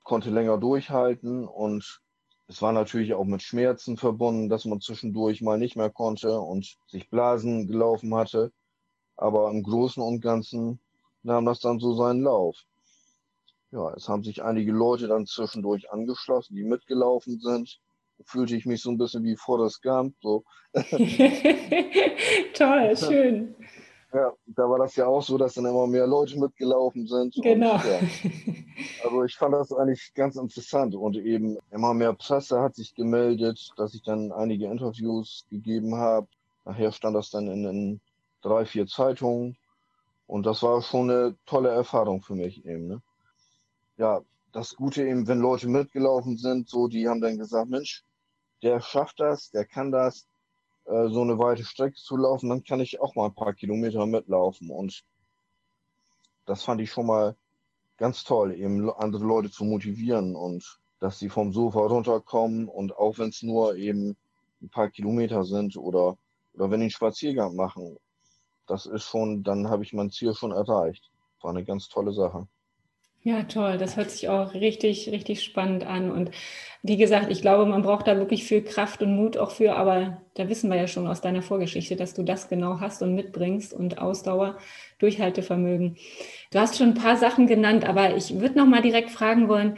konnte 0.03 0.29
länger 0.29 0.59
durchhalten 0.59 1.47
und 1.47 1.99
es 2.47 2.61
war 2.61 2.73
natürlich 2.73 3.15
auch 3.15 3.23
mit 3.25 3.41
Schmerzen 3.41 3.97
verbunden, 3.97 4.47
dass 4.47 4.65
man 4.65 4.81
zwischendurch 4.81 5.41
mal 5.41 5.57
nicht 5.57 5.75
mehr 5.77 5.89
konnte 5.89 6.39
und 6.39 6.77
sich 6.85 7.09
Blasen 7.09 7.65
gelaufen 7.65 8.13
hatte. 8.13 8.53
Aber 9.17 9.49
im 9.49 9.63
Großen 9.63 10.03
und 10.03 10.21
Ganzen 10.21 10.79
nahm 11.23 11.45
das 11.45 11.59
dann 11.59 11.79
so 11.79 11.95
seinen 11.95 12.21
Lauf. 12.21 12.55
ja, 13.71 13.93
es 13.95 14.07
haben 14.09 14.23
sich 14.23 14.43
einige 14.43 14.71
Leute 14.71 15.07
dann 15.07 15.25
zwischendurch 15.25 15.91
angeschlossen, 15.91 16.55
die 16.55 16.63
mitgelaufen 16.63 17.39
sind. 17.39 17.81
Fühlte 18.23 18.55
ich 18.55 18.65
mich 18.65 18.81
so 18.81 18.89
ein 18.89 18.97
bisschen 18.97 19.23
wie 19.23 19.35
Forrest 19.35 19.81
Gump. 19.83 20.15
So. 20.21 20.43
Toll, 22.53 22.97
schön. 22.97 23.55
Ja, 24.15 24.31
da 24.45 24.69
war 24.69 24.79
das 24.79 24.95
ja 24.95 25.07
auch 25.07 25.21
so, 25.21 25.37
dass 25.37 25.55
dann 25.55 25.65
immer 25.65 25.87
mehr 25.87 26.07
Leute 26.07 26.39
mitgelaufen 26.39 27.05
sind. 27.05 27.35
Genau. 27.43 27.73
Und, 27.75 27.83
ja. 27.83 27.99
Also 29.03 29.23
ich 29.25 29.35
fand 29.35 29.53
das 29.53 29.73
eigentlich 29.73 30.13
ganz 30.13 30.37
interessant 30.37 30.95
und 30.95 31.17
eben 31.17 31.57
immer 31.71 31.93
mehr 31.93 32.13
Presse 32.13 32.61
hat 32.61 32.75
sich 32.75 32.95
gemeldet, 32.95 33.73
dass 33.75 33.93
ich 33.93 34.03
dann 34.03 34.31
einige 34.31 34.67
Interviews 34.67 35.45
gegeben 35.49 35.95
habe. 35.95 36.27
Nachher 36.63 36.93
stand 36.93 37.15
das 37.15 37.29
dann 37.29 37.47
in, 37.47 37.65
in 37.65 38.01
drei, 38.41 38.65
vier 38.65 38.87
Zeitungen 38.87 39.57
und 40.27 40.45
das 40.45 40.63
war 40.63 40.81
schon 40.81 41.11
eine 41.11 41.35
tolle 41.45 41.69
Erfahrung 41.69 42.21
für 42.21 42.35
mich 42.35 42.65
eben. 42.65 42.87
Ne? 42.87 43.01
Ja, 43.97 44.21
das 44.55 44.73
Gute 44.73 45.05
eben, 45.05 45.27
wenn 45.27 45.41
Leute 45.41 45.67
mitgelaufen 45.67 46.37
sind, 46.37 46.69
so 46.69 46.87
die 46.87 47.09
haben 47.09 47.19
dann 47.19 47.37
gesagt, 47.37 47.69
Mensch, 47.69 48.05
der 48.63 48.79
schafft 48.79 49.19
das, 49.19 49.51
der 49.51 49.65
kann 49.65 49.91
das, 49.91 50.29
äh, 50.85 51.09
so 51.09 51.23
eine 51.23 51.37
weite 51.37 51.65
Strecke 51.65 51.97
zu 51.97 52.15
laufen, 52.15 52.47
dann 52.47 52.63
kann 52.63 52.79
ich 52.79 53.01
auch 53.01 53.15
mal 53.15 53.25
ein 53.25 53.35
paar 53.35 53.53
Kilometer 53.53 54.05
mitlaufen. 54.05 54.69
Und 54.69 55.03
das 56.45 56.63
fand 56.63 56.79
ich 56.79 56.89
schon 56.89 57.07
mal 57.07 57.35
ganz 57.97 58.23
toll, 58.23 58.53
eben 58.53 58.89
andere 58.91 59.25
Leute 59.25 59.51
zu 59.51 59.65
motivieren 59.65 60.37
und 60.37 60.79
dass 61.01 61.19
sie 61.19 61.27
vom 61.27 61.51
Sofa 61.51 61.81
runterkommen 61.81 62.69
und 62.69 62.95
auch 62.95 63.17
wenn 63.17 63.29
es 63.29 63.43
nur 63.43 63.75
eben 63.75 64.15
ein 64.61 64.69
paar 64.69 64.89
Kilometer 64.89 65.43
sind 65.43 65.75
oder, 65.75 66.17
oder 66.53 66.71
wenn 66.71 66.79
die 66.79 66.85
einen 66.85 66.91
Spaziergang 66.91 67.57
machen, 67.57 67.97
das 68.67 68.85
ist 68.85 69.03
schon, 69.03 69.43
dann 69.43 69.67
habe 69.67 69.83
ich 69.83 69.91
mein 69.91 70.11
Ziel 70.11 70.33
schon 70.33 70.53
erreicht. 70.53 71.11
War 71.41 71.49
eine 71.49 71.65
ganz 71.65 71.89
tolle 71.89 72.13
Sache. 72.13 72.47
Ja, 73.25 73.41
toll. 73.41 73.79
Das 73.79 73.97
hört 73.97 74.11
sich 74.11 74.29
auch 74.29 74.53
richtig, 74.53 75.09
richtig 75.09 75.43
spannend 75.43 75.83
an. 75.83 76.11
Und 76.11 76.29
wie 76.83 76.95
gesagt, 76.95 77.31
ich 77.31 77.41
glaube, 77.41 77.65
man 77.65 77.81
braucht 77.81 78.07
da 78.07 78.17
wirklich 78.17 78.43
viel 78.43 78.63
Kraft 78.63 79.01
und 79.01 79.15
Mut 79.15 79.35
auch 79.35 79.49
für. 79.49 79.75
Aber 79.77 80.21
da 80.35 80.47
wissen 80.47 80.69
wir 80.69 80.77
ja 80.77 80.85
schon 80.87 81.07
aus 81.07 81.21
deiner 81.21 81.41
Vorgeschichte, 81.41 81.95
dass 81.95 82.13
du 82.13 82.21
das 82.21 82.49
genau 82.49 82.79
hast 82.81 83.01
und 83.01 83.15
mitbringst 83.15 83.73
und 83.73 83.97
Ausdauer, 83.97 84.59
Durchhaltevermögen. 84.99 85.97
Du 86.51 86.59
hast 86.59 86.77
schon 86.77 86.89
ein 86.89 86.93
paar 86.93 87.17
Sachen 87.17 87.47
genannt, 87.47 87.83
aber 87.83 88.15
ich 88.15 88.39
würde 88.39 88.59
noch 88.59 88.67
mal 88.67 88.83
direkt 88.83 89.09
fragen 89.09 89.49
wollen, 89.49 89.77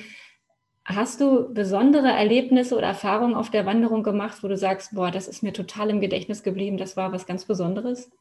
hast 0.83 1.21
du 1.21 1.53
besondere 1.53 2.09
Erlebnisse 2.09 2.75
oder 2.75 2.87
Erfahrungen 2.87 3.35
auf 3.35 3.49
der 3.49 3.65
Wanderung 3.65 4.03
gemacht, 4.03 4.43
wo 4.43 4.49
du 4.49 4.57
sagst, 4.57 4.93
boah, 4.93 5.09
das 5.09 5.29
ist 5.29 5.41
mir 5.41 5.53
total 5.53 5.89
im 5.89 6.01
Gedächtnis 6.01 6.43
geblieben, 6.43 6.75
das 6.75 6.97
war 6.97 7.13
was 7.13 7.25
ganz 7.25 7.45
Besonderes? 7.45 8.11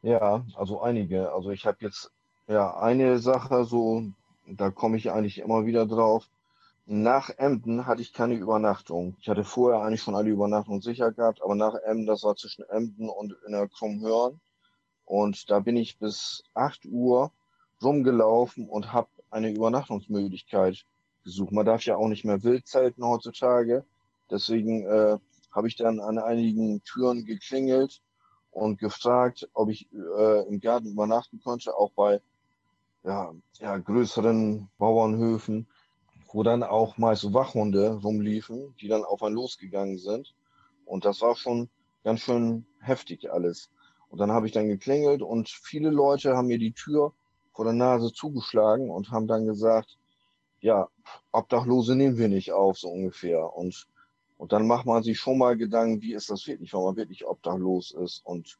Ja, 0.00 0.42
also 0.54 0.80
einige. 0.80 1.30
Also 1.34 1.50
ich 1.50 1.66
habe 1.66 1.76
jetzt 1.82 2.10
ja, 2.50 2.76
eine 2.78 3.20
Sache, 3.20 3.64
so, 3.64 4.02
da 4.46 4.70
komme 4.70 4.96
ich 4.96 5.12
eigentlich 5.12 5.38
immer 5.38 5.66
wieder 5.66 5.86
drauf. 5.86 6.28
Nach 6.84 7.30
Emden 7.30 7.86
hatte 7.86 8.02
ich 8.02 8.12
keine 8.12 8.34
Übernachtung. 8.34 9.16
Ich 9.20 9.28
hatte 9.28 9.44
vorher 9.44 9.82
eigentlich 9.82 10.02
schon 10.02 10.16
alle 10.16 10.30
Übernachtungen 10.30 10.80
sicher 10.80 11.12
gehabt, 11.12 11.40
aber 11.42 11.54
nach 11.54 11.74
Emden, 11.76 12.06
das 12.06 12.24
war 12.24 12.34
zwischen 12.34 12.64
Emden 12.68 13.08
und 13.08 13.36
in 13.46 13.52
der 13.52 13.68
Krummhörn. 13.68 14.40
Und 15.04 15.48
da 15.48 15.60
bin 15.60 15.76
ich 15.76 15.98
bis 15.98 16.42
8 16.54 16.86
Uhr 16.86 17.30
rumgelaufen 17.80 18.68
und 18.68 18.92
habe 18.92 19.08
eine 19.30 19.52
Übernachtungsmöglichkeit 19.52 20.84
gesucht. 21.22 21.52
Man 21.52 21.66
darf 21.66 21.84
ja 21.84 21.96
auch 21.96 22.08
nicht 22.08 22.24
mehr 22.24 22.42
wild 22.42 22.66
zelten 22.66 23.04
heutzutage. 23.04 23.84
Deswegen 24.28 24.86
äh, 24.86 25.18
habe 25.52 25.68
ich 25.68 25.76
dann 25.76 26.00
an 26.00 26.18
einigen 26.18 26.82
Türen 26.82 27.24
geklingelt 27.24 28.02
und 28.50 28.80
gefragt, 28.80 29.48
ob 29.52 29.68
ich 29.70 29.88
äh, 29.92 30.48
im 30.48 30.58
Garten 30.58 30.88
übernachten 30.88 31.40
konnte, 31.40 31.76
auch 31.76 31.92
bei 31.92 32.20
ja, 33.04 33.32
ja, 33.58 33.76
größeren 33.78 34.68
Bauernhöfen, 34.78 35.66
wo 36.32 36.42
dann 36.42 36.62
auch 36.62 36.98
meist 36.98 37.32
Wachhunde 37.32 38.00
rumliefen, 38.02 38.74
die 38.80 38.88
dann 38.88 39.04
auf 39.04 39.22
einen 39.22 39.34
losgegangen 39.34 39.98
sind. 39.98 40.34
Und 40.84 41.04
das 41.04 41.20
war 41.20 41.36
schon 41.36 41.68
ganz 42.04 42.20
schön 42.20 42.66
heftig 42.80 43.30
alles. 43.30 43.70
Und 44.08 44.18
dann 44.18 44.32
habe 44.32 44.46
ich 44.46 44.52
dann 44.52 44.68
geklingelt 44.68 45.22
und 45.22 45.48
viele 45.48 45.90
Leute 45.90 46.36
haben 46.36 46.48
mir 46.48 46.58
die 46.58 46.72
Tür 46.72 47.14
vor 47.52 47.64
der 47.64 47.74
Nase 47.74 48.12
zugeschlagen 48.12 48.90
und 48.90 49.10
haben 49.10 49.26
dann 49.26 49.46
gesagt, 49.46 49.98
ja, 50.60 50.88
Obdachlose 51.32 51.96
nehmen 51.96 52.18
wir 52.18 52.28
nicht 52.28 52.52
auf, 52.52 52.78
so 52.78 52.88
ungefähr. 52.88 53.54
Und, 53.54 53.86
und 54.36 54.52
dann 54.52 54.66
macht 54.66 54.86
man 54.86 55.02
sich 55.02 55.18
schon 55.18 55.38
mal 55.38 55.56
Gedanken, 55.56 56.02
wie 56.02 56.14
ist 56.14 56.30
das 56.30 56.46
wirklich, 56.46 56.72
wenn 56.72 56.82
man 56.82 56.96
wirklich 56.96 57.26
obdachlos 57.26 57.92
ist 57.92 58.24
und 58.24 58.58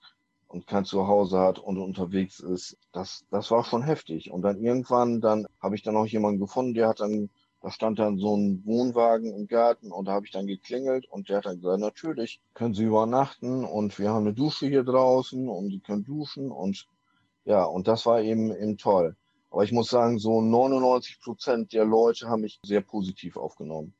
und 0.51 0.67
kein 0.67 0.85
Zuhause 0.85 1.39
hat 1.39 1.61
und 1.61 1.79
unterwegs 1.79 2.41
ist. 2.41 2.77
Das, 2.93 3.25
das 3.31 3.53
war 3.53 3.63
schon 3.63 3.83
heftig. 3.83 4.33
Und 4.33 4.43
dann 4.43 4.61
irgendwann, 4.61 5.21
dann 5.21 5.47
habe 5.61 5.77
ich 5.77 5.83
dann 5.83 5.97
auch 5.97 6.07
jemanden 6.07 6.41
gefunden, 6.41 6.75
der 6.75 6.89
hat 6.89 6.99
dann, 6.99 7.31
da 7.63 7.71
stand 7.71 8.01
dann 8.01 8.19
so 8.19 8.37
ein 8.37 8.65
Wohnwagen 8.65 9.33
im 9.33 9.47
Garten 9.47 9.93
und 9.93 10.07
da 10.07 10.13
habe 10.13 10.27
ich 10.27 10.33
dann 10.33 10.49
geklingelt 10.49 11.07
und 11.09 11.29
der 11.29 11.37
hat 11.39 11.47
dann 11.47 11.61
gesagt, 11.61 11.81
natürlich 11.81 12.41
können 12.53 12.75
Sie 12.75 12.83
übernachten 12.83 13.65
und 13.65 13.97
wir 14.01 14.11
haben 14.11 14.27
eine 14.27 14.35
Dusche 14.35 14.67
hier 14.67 14.83
draußen 14.83 15.49
und 15.49 15.71
Sie 15.71 15.79
können 15.79 16.05
duschen 16.05 16.51
und 16.51 16.89
ja, 17.45 17.63
und 17.63 17.87
das 17.87 18.05
war 18.07 18.21
eben, 18.21 18.51
eben 18.51 18.77
toll. 18.77 19.15
Aber 19.51 19.63
ich 19.63 19.71
muss 19.71 19.89
sagen, 19.89 20.19
so 20.19 20.41
99 20.41 21.21
Prozent 21.21 21.73
der 21.73 21.85
Leute 21.85 22.29
haben 22.29 22.43
mich 22.43 22.59
sehr 22.65 22.81
positiv 22.81 23.37
aufgenommen. 23.37 23.95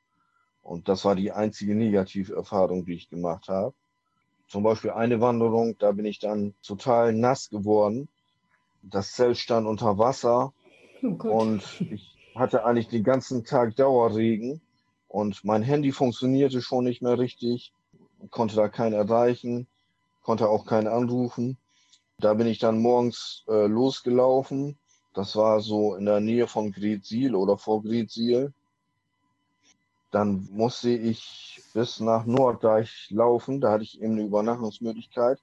Und 0.63 0.89
das 0.89 1.05
war 1.05 1.15
die 1.15 1.31
einzige 1.31 1.77
Negativerfahrung, 1.77 2.85
die 2.85 2.95
ich 2.95 3.09
gemacht 3.09 3.49
habe. 3.49 3.73
Zum 4.51 4.65
Beispiel 4.65 4.91
eine 4.91 5.21
Wanderung, 5.21 5.79
da 5.79 5.93
bin 5.93 6.05
ich 6.05 6.19
dann 6.19 6.55
total 6.65 7.13
nass 7.13 7.51
geworden. 7.51 8.09
Das 8.83 9.13
Zelt 9.13 9.39
stand 9.39 9.65
unter 9.65 9.97
Wasser 9.97 10.53
oh 11.05 11.07
und 11.07 11.63
ich 11.89 12.17
hatte 12.35 12.65
eigentlich 12.65 12.89
den 12.89 13.05
ganzen 13.05 13.45
Tag 13.45 13.77
Dauerregen 13.77 14.61
und 15.07 15.45
mein 15.45 15.63
Handy 15.63 15.93
funktionierte 15.93 16.63
schon 16.63 16.83
nicht 16.83 17.01
mehr 17.01 17.17
richtig, 17.17 17.73
konnte 18.31 18.57
da 18.57 18.69
keinen 18.69 18.95
erreichen, 18.95 19.69
konnte 20.23 20.49
auch 20.49 20.67
keinen 20.67 20.89
anrufen. 20.89 21.57
Da 22.19 22.35
bin 22.35 22.49
ich 22.49 22.59
dann 22.59 22.81
morgens 22.81 23.45
äh, 23.47 23.69
losgelaufen. 23.69 24.77
Das 25.15 25.37
war 25.37 25.61
so 25.61 25.95
in 25.95 26.07
der 26.07 26.19
Nähe 26.19 26.49
von 26.49 26.73
Gretsiel 26.73 27.37
oder 27.37 27.57
vor 27.57 27.85
Gretsiel. 27.85 28.53
Dann 30.11 30.49
musste 30.51 30.91
ich 30.91 31.63
bis 31.73 32.01
nach 32.01 32.27
Norddeich 32.27 33.09
laufen. 33.11 33.61
Da 33.61 33.73
hatte 33.73 33.85
ich 33.85 34.01
eben 34.01 34.13
eine 34.15 34.23
Übernachtungsmöglichkeit. 34.23 35.41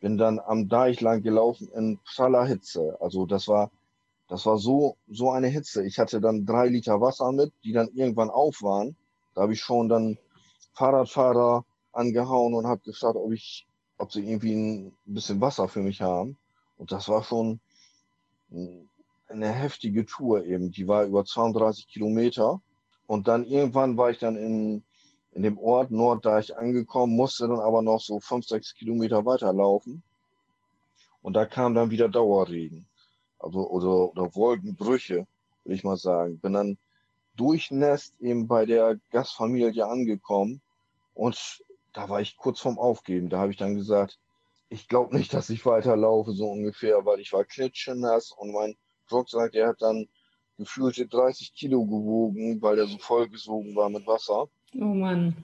Bin 0.00 0.18
dann 0.18 0.38
am 0.38 0.68
Deich 0.68 1.00
lang 1.00 1.22
gelaufen 1.22 1.68
in 1.74 1.98
praller 2.04 2.44
Hitze. 2.44 2.96
Also 3.00 3.24
das 3.24 3.48
war, 3.48 3.70
das 4.28 4.44
war 4.46 4.58
so, 4.58 4.96
so 5.08 5.30
eine 5.30 5.48
Hitze. 5.48 5.84
Ich 5.86 5.98
hatte 5.98 6.20
dann 6.20 6.44
drei 6.44 6.68
Liter 6.68 7.00
Wasser 7.00 7.32
mit, 7.32 7.52
die 7.64 7.72
dann 7.72 7.88
irgendwann 7.94 8.30
auf 8.30 8.62
waren. 8.62 8.96
Da 9.34 9.42
habe 9.42 9.54
ich 9.54 9.60
schon 9.60 9.88
dann 9.88 10.18
Fahrradfahrer 10.74 11.64
angehauen 11.92 12.54
und 12.54 12.66
habe 12.66 12.80
gefragt, 12.82 13.16
ob 13.16 13.32
ich, 13.32 13.66
ob 13.98 14.12
sie 14.12 14.28
irgendwie 14.28 14.54
ein 14.54 14.96
bisschen 15.04 15.40
Wasser 15.40 15.68
für 15.68 15.80
mich 15.80 16.02
haben. 16.02 16.36
Und 16.76 16.92
das 16.92 17.08
war 17.08 17.22
schon 17.22 17.60
eine 18.50 19.48
heftige 19.52 20.04
Tour 20.04 20.44
eben. 20.44 20.70
Die 20.70 20.88
war 20.88 21.04
über 21.04 21.24
32 21.24 21.86
Kilometer. 21.88 22.60
Und 23.12 23.28
dann 23.28 23.44
irgendwann 23.44 23.98
war 23.98 24.08
ich 24.08 24.20
dann 24.20 24.36
in, 24.36 24.84
in 25.32 25.42
dem 25.42 25.58
Ort 25.58 25.90
Norddeich 25.90 26.56
angekommen, 26.56 27.14
musste 27.14 27.46
dann 27.46 27.60
aber 27.60 27.82
noch 27.82 28.00
so 28.00 28.20
fünf, 28.20 28.46
sechs 28.46 28.72
Kilometer 28.72 29.26
weiterlaufen. 29.26 30.02
Und 31.20 31.34
da 31.34 31.44
kam 31.44 31.74
dann 31.74 31.90
wieder 31.90 32.08
Dauerregen. 32.08 32.86
Also, 33.38 33.68
oder, 33.68 34.12
oder 34.12 34.34
Wolkenbrüche, 34.34 35.26
will 35.64 35.74
ich 35.74 35.84
mal 35.84 35.98
sagen. 35.98 36.38
Bin 36.38 36.54
dann 36.54 36.78
durchnässt 37.36 38.18
eben 38.18 38.48
bei 38.48 38.64
der 38.64 38.98
Gastfamilie 39.10 39.86
angekommen. 39.86 40.62
Und 41.12 41.62
da 41.92 42.08
war 42.08 42.22
ich 42.22 42.38
kurz 42.38 42.60
vorm 42.60 42.78
Aufgeben. 42.78 43.28
Da 43.28 43.40
habe 43.40 43.50
ich 43.50 43.58
dann 43.58 43.74
gesagt, 43.74 44.18
ich 44.70 44.88
glaube 44.88 45.14
nicht, 45.14 45.34
dass 45.34 45.50
ich 45.50 45.66
weiterlaufe, 45.66 46.32
so 46.32 46.50
ungefähr, 46.50 47.04
weil 47.04 47.20
ich 47.20 47.34
war 47.34 47.44
klitschenass 47.44 48.32
und 48.32 48.52
mein 48.52 48.74
Rucksack, 49.10 49.52
der 49.52 49.68
hat 49.68 49.82
dann 49.82 50.08
gefühlte 50.58 51.06
30 51.06 51.54
Kilo 51.54 51.84
gewogen, 51.84 52.60
weil 52.62 52.76
der 52.76 52.86
so 52.86 52.98
vollgesogen 52.98 53.74
war 53.74 53.88
mit 53.88 54.06
Wasser. 54.06 54.48
Oh 54.74 54.84
Mann. 54.84 55.36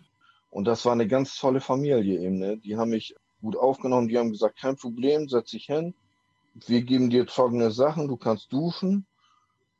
Und 0.51 0.65
das 0.65 0.85
war 0.85 0.93
eine 0.93 1.07
ganz 1.07 1.37
tolle 1.37 1.61
Familie 1.61 2.21
eben. 2.21 2.39
Ne? 2.39 2.57
Die 2.59 2.77
haben 2.77 2.91
mich 2.91 3.15
gut 3.43 3.57
aufgenommen. 3.57 4.09
Die 4.09 4.19
haben 4.19 4.31
gesagt, 4.31 4.59
kein 4.59 4.77
Problem, 4.77 5.29
setz 5.29 5.51
dich 5.51 5.67
hin. 5.67 5.95
Wir 6.67 6.83
geben 6.83 7.11
dir 7.11 7.27
trockene 7.27 7.71
Sachen, 7.71 8.09
du 8.09 8.17
kannst 8.17 8.53
duschen. 8.53 9.07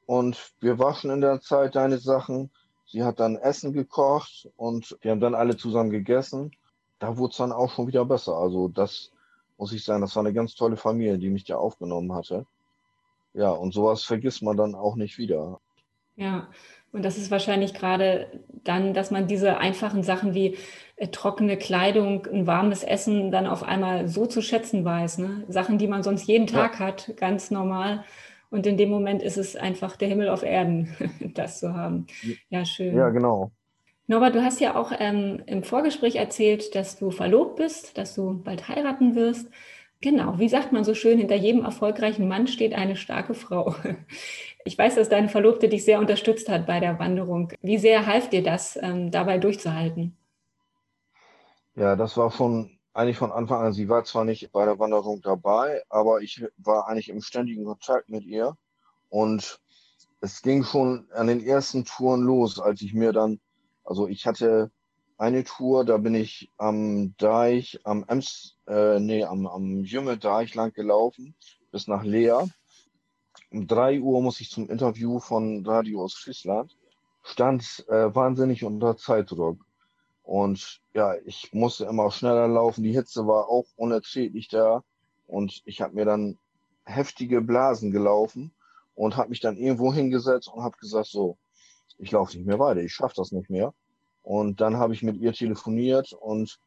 Und 0.07 0.53
wir 0.61 0.79
waschen 0.79 1.11
in 1.11 1.21
der 1.21 1.41
Zeit 1.41 1.75
deine 1.75 1.99
Sachen. 1.99 2.51
Sie 2.87 3.03
hat 3.03 3.21
dann 3.21 3.37
Essen 3.37 3.73
gekocht 3.73 4.49
und 4.57 4.97
wir 5.03 5.11
haben 5.11 5.21
dann 5.21 5.35
alle 5.35 5.57
zusammen 5.57 5.91
gegessen. 5.91 6.53
Da 6.99 7.19
wurde 7.19 7.33
es 7.33 7.37
dann 7.37 7.53
auch 7.53 7.71
schon 7.71 7.87
wieder 7.87 8.05
besser. 8.07 8.35
Also 8.35 8.69
das 8.69 9.11
muss 9.59 9.73
ich 9.73 9.85
sagen, 9.85 10.01
das 10.01 10.17
war 10.17 10.23
eine 10.23 10.33
ganz 10.33 10.55
tolle 10.55 10.77
Familie, 10.77 11.19
die 11.19 11.29
mich 11.29 11.45
da 11.45 11.57
aufgenommen 11.57 12.15
hatte. 12.15 12.47
Ja, 13.35 13.51
und 13.51 13.73
sowas 13.73 14.05
vergisst 14.05 14.43
man 14.43 14.57
dann 14.57 14.75
auch 14.75 14.97
nicht 14.97 15.19
wieder. 15.19 15.61
Ja, 16.17 16.49
und 16.91 17.05
das 17.05 17.19
ist 17.19 17.31
wahrscheinlich 17.31 17.75
gerade 17.75 18.27
dann, 18.65 18.95
dass 18.95 19.11
man 19.11 19.27
diese 19.27 19.59
einfachen 19.59 20.03
Sachen 20.03 20.35
wie 20.35 20.57
äh, 20.97 21.09
trockene 21.09 21.57
Kleidung, 21.57 22.27
ein 22.27 22.47
warmes 22.47 22.83
Essen 22.83 23.31
dann 23.31 23.47
auf 23.47 23.63
einmal 23.63 24.09
so 24.09 24.27
zu 24.27 24.41
schätzen 24.43 24.85
weiß. 24.85 25.19
Ne? 25.19 25.45
Sachen, 25.49 25.79
die 25.79 25.87
man 25.87 26.03
sonst 26.03 26.27
jeden 26.27 26.47
Tag 26.47 26.81
ja. 26.81 26.87
hat, 26.87 27.15
ganz 27.17 27.51
normal. 27.51 28.05
Und 28.51 28.67
in 28.67 28.79
dem 28.79 28.89
Moment 28.89 29.23
ist 29.23 29.37
es 29.37 29.55
einfach 29.55 29.97
der 29.97 30.09
Himmel 30.09 30.31
auf 30.31 30.43
Erden, 30.43 30.89
das 31.35 31.61
zu 31.61 31.75
haben. 31.75 32.07
Ja, 32.49 32.65
schön. 32.65 32.97
Ja, 32.97 33.11
genau. 33.11 33.53
Norbert, 34.07 34.35
du 34.35 34.43
hast 34.43 34.59
ja 34.59 34.75
auch 34.75 34.91
ähm, 34.99 35.43
im 35.45 35.63
Vorgespräch 35.63 36.17
erzählt, 36.17 36.75
dass 36.75 36.99
du 36.99 37.11
verlobt 37.11 37.57
bist, 37.57 37.99
dass 37.99 38.15
du 38.15 38.43
bald 38.43 38.67
heiraten 38.67 39.15
wirst. 39.15 39.51
Genau, 40.01 40.39
wie 40.39 40.49
sagt 40.49 40.73
man 40.73 40.85
so 40.85 40.95
schön, 40.95 41.19
hinter 41.19 41.35
jedem 41.35 41.65
erfolgreichen 41.65 42.29
Mann 42.29 42.47
steht 42.47 42.73
eine 42.73 42.97
starke 42.97 43.35
Frau. 43.35 43.75
Ich 44.65 44.77
weiß, 44.77 44.97
dass 44.97 45.09
deine 45.09 45.31
Verlobte 45.31 45.69
dich 45.69 45.85
sehr 45.85 45.99
unterstützt 45.99 46.49
hat 46.51 46.67
bei 46.67 46.79
der 46.79 46.99
Wanderung. 46.99 47.53
Wie 47.63 47.79
sehr 47.79 48.07
half 48.07 48.29
dir 48.29 48.43
das, 48.43 48.77
ähm, 48.83 49.11
dabei 49.11 49.39
durchzuhalten? 49.39 50.15
Ja, 51.75 51.97
das 51.97 52.17
war 52.19 52.31
schon 52.31 52.79
eigentlich 52.93 53.17
von 53.17 53.33
Anfang 53.33 53.63
an. 53.63 53.73
Sie 53.73 53.89
war 53.89 54.05
zwar 54.05 54.25
nicht 54.25 54.53
bei 54.53 54.67
der 54.67 54.79
Wanderung 54.79 55.23
dabei, 55.23 55.83
aber 55.89 56.21
ich 56.21 56.45
war 56.59 56.87
eigentlich 56.87 57.09
im 57.09 57.23
ständigen 57.23 57.65
Kontakt 57.65 58.11
mit 58.11 58.25
ihr. 58.25 58.57
Und 59.09 59.61
es 60.21 60.43
ging 60.43 60.65
schon 60.65 61.09
an 61.13 61.29
den 61.29 61.43
ersten 61.43 61.85
Touren 61.85 62.23
los, 62.23 62.61
als 62.61 62.83
ich 62.83 62.93
mir 62.93 63.13
dann, 63.13 63.41
also 63.85 64.09
ich 64.09 64.27
hatte 64.27 64.71
eine 65.19 65.43
Tour, 65.45 65.85
da 65.85 65.97
bin 65.97 66.15
ich 66.15 66.51
am 66.57 67.17
Deich, 67.17 67.81
am 67.85 68.05
Ems, 68.07 68.57
äh, 68.67 69.01
nee, 69.01 69.25
am, 69.25 69.47
am 69.47 69.85
Jümme-Deich 69.85 70.55
lang 70.55 70.73
gelaufen, 70.73 71.35
bis 71.73 71.89
nach 71.89 72.05
Leer. 72.05 72.49
Um 73.51 73.67
drei 73.67 74.01
Uhr 74.01 74.23
muss 74.23 74.41
ich 74.41 74.51
zum 74.51 74.71
Interview 74.71 75.19
von 75.19 75.67
Radio 75.67 76.05
aus 76.05 76.15
Friesland. 76.15 76.77
Stand 77.25 77.85
äh, 77.89 78.15
wahnsinnig 78.15 78.65
unter 78.65 78.97
Zeitdruck. 78.97 79.59
Und 80.23 80.81
ja, 80.95 81.15
ich 81.25 81.53
musste 81.53 81.87
immer 81.87 82.11
schneller 82.11 82.47
laufen. 82.47 82.85
Die 82.85 82.93
Hitze 82.93 83.27
war 83.27 83.49
auch 83.49 83.67
unerträglich 83.77 84.49
da. 84.49 84.85
Und 85.27 85.63
ich 85.65 85.81
habe 85.81 85.95
mir 85.95 86.05
dann 86.05 86.39
heftige 86.85 87.41
Blasen 87.41 87.91
gelaufen 87.91 88.53
und 88.95 89.17
habe 89.17 89.31
mich 89.31 89.41
dann 89.41 89.57
irgendwo 89.57 89.93
hingesetzt 89.93 90.49
und 90.49 90.63
habe 90.63 90.77
gesagt, 90.79 91.07
so, 91.09 91.39
ich 91.99 92.13
laufe 92.13 92.37
nicht 92.37 92.47
mehr 92.47 92.59
weiter, 92.59 92.81
ich 92.81 92.93
schaffe 92.93 93.15
das 93.17 93.33
nicht 93.33 93.51
mehr. 93.51 93.75
Und 94.29 94.61
dann 94.61 94.77
habe 94.77 94.93
ich 94.93 95.03
mit 95.03 95.17
ihr 95.17 95.33
telefoniert 95.33 96.13
und 96.13 96.61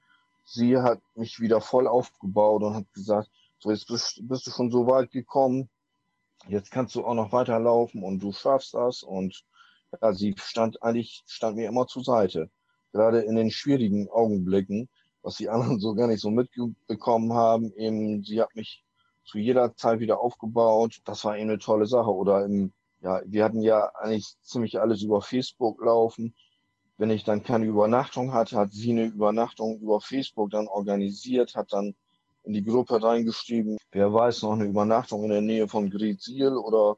sie 0.43 0.77
hat 0.79 0.99
mich 1.13 1.39
wieder 1.39 1.61
voll 1.61 1.85
aufgebaut 1.87 2.63
und 2.63 2.73
hat 2.73 2.91
gesagt, 2.95 3.29
so 3.59 3.69
jetzt 3.69 3.87
bist, 3.87 4.19
bist 4.23 4.47
du 4.47 4.51
schon 4.51 4.71
so 4.71 4.87
weit 4.87 5.11
gekommen, 5.11 5.69
jetzt 6.47 6.71
kannst 6.71 6.95
du 6.95 7.05
auch 7.05 7.13
noch 7.13 7.31
weiterlaufen 7.31 8.01
und 8.01 8.17
du 8.17 8.31
schaffst 8.31 8.73
das. 8.73 9.03
Und 9.03 9.43
ja, 10.01 10.11
sie 10.11 10.33
stand 10.39 10.81
eigentlich, 10.81 11.21
stand 11.27 11.55
mir 11.55 11.69
immer 11.69 11.85
zur 11.85 12.03
Seite. 12.03 12.49
Gerade 12.93 13.19
in 13.19 13.35
den 13.35 13.51
schwierigen 13.51 14.09
Augenblicken, 14.09 14.89
was 15.21 15.35
die 15.35 15.49
anderen 15.49 15.79
so 15.79 15.93
gar 15.93 16.07
nicht 16.07 16.21
so 16.21 16.31
mitbekommen 16.31 17.33
haben, 17.33 17.71
eben, 17.75 18.23
sie 18.23 18.41
hat 18.41 18.55
mich 18.55 18.83
zu 19.23 19.37
jeder 19.37 19.75
Zeit 19.75 19.99
wieder 19.99 20.19
aufgebaut. 20.19 20.99
Das 21.05 21.23
war 21.25 21.37
eben 21.37 21.51
eine 21.51 21.59
tolle 21.59 21.85
Sache. 21.85 22.09
Oder 22.09 22.43
im, 22.43 22.73
ja, 23.01 23.21
wir 23.23 23.43
hatten 23.43 23.61
ja 23.61 23.91
eigentlich 23.99 24.35
ziemlich 24.41 24.79
alles 24.79 25.03
über 25.03 25.21
Facebook 25.21 25.79
laufen. 25.85 26.33
Wenn 27.01 27.09
ich 27.09 27.23
dann 27.23 27.41
keine 27.41 27.65
Übernachtung 27.65 28.31
hatte, 28.31 28.57
hat 28.57 28.73
sie 28.73 28.91
eine 28.91 29.05
Übernachtung 29.05 29.79
über 29.79 29.99
Facebook 30.01 30.51
dann 30.51 30.67
organisiert, 30.67 31.55
hat 31.55 31.73
dann 31.73 31.95
in 32.43 32.53
die 32.53 32.63
Gruppe 32.63 33.01
reingeschrieben, 33.01 33.79
wer 33.91 34.13
weiß, 34.13 34.43
noch 34.43 34.51
eine 34.51 34.65
Übernachtung 34.65 35.23
in 35.23 35.31
der 35.31 35.41
Nähe 35.41 35.67
von 35.67 35.89
Gretsiel 35.89 36.49
oder 36.49 36.97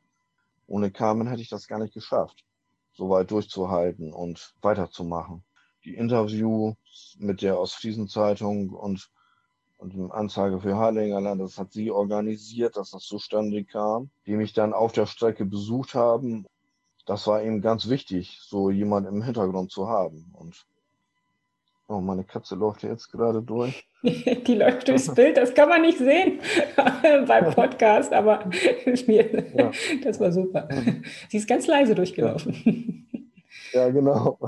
ohne 0.68 0.92
Carmen 0.92 1.28
hätte 1.28 1.42
ich 1.42 1.48
das 1.48 1.70
gar 1.70 1.80
nicht 1.80 1.94
geschafft, 1.94 2.44
so 2.92 3.10
weit 3.10 3.32
durchzuhalten 3.32 4.12
und 4.12 4.54
weiterzumachen. 4.62 5.42
Die 5.86 5.96
Interview 5.96 6.74
mit 7.18 7.42
der 7.42 7.58
Ostfriesen-Zeitung 7.58 8.72
und, 8.72 9.10
und 9.78 9.94
dem 9.94 10.12
Anzeige 10.12 10.60
für 10.60 10.76
Harlingerland, 10.76 11.40
das 11.40 11.58
hat 11.58 11.72
sie 11.72 11.92
organisiert, 11.92 12.76
dass 12.76 12.92
das 12.92 13.04
zustande 13.04 13.64
kam, 13.64 14.10
die 14.26 14.36
mich 14.36 14.52
dann 14.52 14.74
auf 14.74 14.92
der 14.92 15.06
Strecke 15.06 15.46
besucht 15.46 15.96
haben. 15.96 16.46
Das 17.06 17.28
war 17.28 17.42
eben 17.44 17.62
ganz 17.62 17.90
wichtig, 17.90 18.40
so 18.42 18.70
jemand 18.70 19.08
im 19.08 19.22
Hintergrund 19.22 19.72
zu 19.72 19.90
haben. 19.90 20.34
Und 20.34 20.66
Oh, 21.88 22.00
meine 22.00 22.24
Katze 22.24 22.56
läuft 22.56 22.84
jetzt 22.84 23.12
gerade 23.12 23.42
durch. 23.42 23.88
Die 24.04 24.56
läuft 24.56 24.88
durchs 24.88 25.14
Bild, 25.14 25.38
das 25.38 25.54
kann 25.54 25.68
man 25.70 25.82
nicht 25.82 25.98
sehen 25.98 26.40
beim 27.28 27.54
Podcast, 27.54 28.14
aber 28.14 28.50
ja. 28.86 29.72
das 30.04 30.20
war 30.20 30.32
super. 30.32 30.68
Sie 31.30 31.38
ist 31.38 31.48
ganz 31.48 31.68
leise 31.68 31.94
durchgelaufen. 31.94 33.08
Ja, 33.74 33.90
genau. 33.90 34.40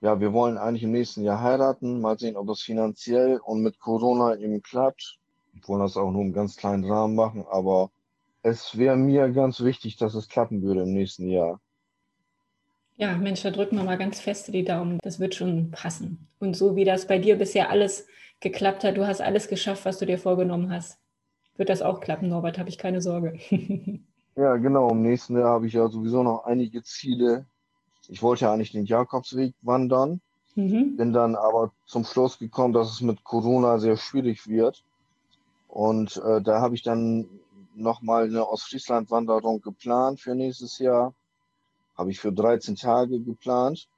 Ja, 0.00 0.20
wir 0.20 0.32
wollen 0.32 0.58
eigentlich 0.58 0.82
im 0.82 0.92
nächsten 0.92 1.22
Jahr 1.24 1.40
heiraten. 1.40 2.00
Mal 2.00 2.18
sehen, 2.18 2.36
ob 2.36 2.50
es 2.50 2.62
finanziell 2.62 3.38
und 3.38 3.62
mit 3.62 3.78
Corona 3.80 4.36
eben 4.36 4.62
klappt. 4.62 5.18
Wir 5.52 5.66
wollen 5.68 5.80
das 5.80 5.96
auch 5.96 6.10
nur 6.10 6.22
im 6.22 6.34
ganz 6.34 6.56
kleinen 6.56 6.84
Rahmen 6.84 7.14
machen, 7.14 7.46
aber 7.50 7.90
es 8.46 8.78
wäre 8.78 8.96
mir 8.96 9.28
ganz 9.30 9.60
wichtig, 9.60 9.96
dass 9.96 10.14
es 10.14 10.28
klappen 10.28 10.62
würde 10.62 10.82
im 10.82 10.92
nächsten 10.92 11.28
Jahr. 11.28 11.60
Ja, 12.96 13.16
Mensch, 13.16 13.42
da 13.42 13.50
drücken 13.50 13.76
wir 13.76 13.82
mal 13.82 13.98
ganz 13.98 14.20
feste 14.20 14.52
die 14.52 14.64
Daumen. 14.64 15.00
Das 15.02 15.18
wird 15.18 15.34
schon 15.34 15.70
passen. 15.72 16.28
Und 16.38 16.56
so 16.56 16.76
wie 16.76 16.84
das 16.84 17.08
bei 17.08 17.18
dir 17.18 17.36
bisher 17.36 17.70
alles 17.70 18.06
geklappt 18.40 18.84
hat, 18.84 18.96
du 18.96 19.06
hast 19.06 19.20
alles 19.20 19.48
geschafft, 19.48 19.84
was 19.84 19.98
du 19.98 20.06
dir 20.06 20.18
vorgenommen 20.18 20.70
hast, 20.70 20.98
wird 21.56 21.68
das 21.68 21.82
auch 21.82 22.00
klappen, 22.00 22.28
Norbert, 22.28 22.58
habe 22.58 22.68
ich 22.68 22.78
keine 22.78 23.00
Sorge. 23.00 23.38
ja, 24.36 24.56
genau. 24.56 24.90
Im 24.90 25.02
nächsten 25.02 25.36
Jahr 25.36 25.50
habe 25.50 25.66
ich 25.66 25.72
ja 25.72 25.88
sowieso 25.88 26.22
noch 26.22 26.44
einige 26.44 26.82
Ziele. 26.84 27.46
Ich 28.08 28.22
wollte 28.22 28.44
ja 28.44 28.52
eigentlich 28.52 28.72
den 28.72 28.86
Jakobsweg 28.86 29.54
wandern, 29.62 30.20
mhm. 30.54 30.96
bin 30.96 31.12
dann 31.12 31.34
aber 31.34 31.72
zum 31.86 32.04
Schluss 32.04 32.38
gekommen, 32.38 32.72
dass 32.72 32.92
es 32.92 33.00
mit 33.00 33.24
Corona 33.24 33.78
sehr 33.78 33.96
schwierig 33.96 34.46
wird. 34.46 34.84
Und 35.66 36.22
äh, 36.24 36.40
da 36.40 36.60
habe 36.60 36.76
ich 36.76 36.82
dann 36.82 37.28
nochmal 37.76 38.24
eine 38.24 38.48
Ostfriesland-Wanderung 38.48 39.60
geplant 39.60 40.20
für 40.20 40.34
nächstes 40.34 40.78
Jahr 40.78 41.14
habe 41.96 42.10
ich 42.10 42.20
für 42.20 42.32
13 42.32 42.76
Tage 42.76 43.20
geplant, 43.20 43.88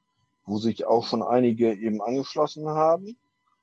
wo 0.47 0.59
sich 0.59 0.87
auch 0.87 1.07
schon 1.07 1.23
einige 1.23 1.75
eben 1.75 2.01
angeschlossen 2.01 2.69
haben. 2.69 3.17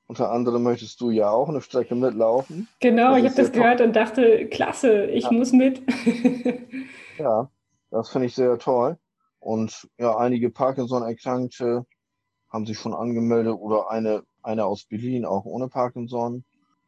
Unter 0.06 0.30
anderem 0.30 0.62
möchtest 0.62 1.00
du 1.00 1.10
ja 1.10 1.30
auch 1.30 1.48
eine 1.48 1.60
Strecke 1.60 1.94
mitlaufen. 1.96 2.68
Genau, 2.80 3.12
das 3.12 3.18
ich 3.18 3.24
habe 3.24 3.42
das 3.42 3.52
gehört 3.52 3.80
und 3.80 3.96
dachte, 3.96 4.46
klasse, 4.48 5.06
ich 5.06 5.24
ja. 5.24 5.32
muss 5.32 5.52
mit. 5.52 5.82
ja, 7.18 7.50
das 7.90 8.10
finde 8.10 8.26
ich 8.26 8.34
sehr 8.34 8.58
toll. 8.58 8.98
Und 9.40 9.88
ja, 9.98 10.16
einige 10.16 10.50
Parkinson-Erkrankte 10.50 11.86
haben 12.48 12.66
sich 12.66 12.78
schon 12.78 12.94
angemeldet 12.94 13.54
oder 13.54 13.90
eine, 13.90 14.22
eine 14.42 14.64
aus 14.64 14.84
Berlin 14.84 15.24
auch 15.24 15.44
ohne 15.44 15.68
Parkinson. 15.68 16.44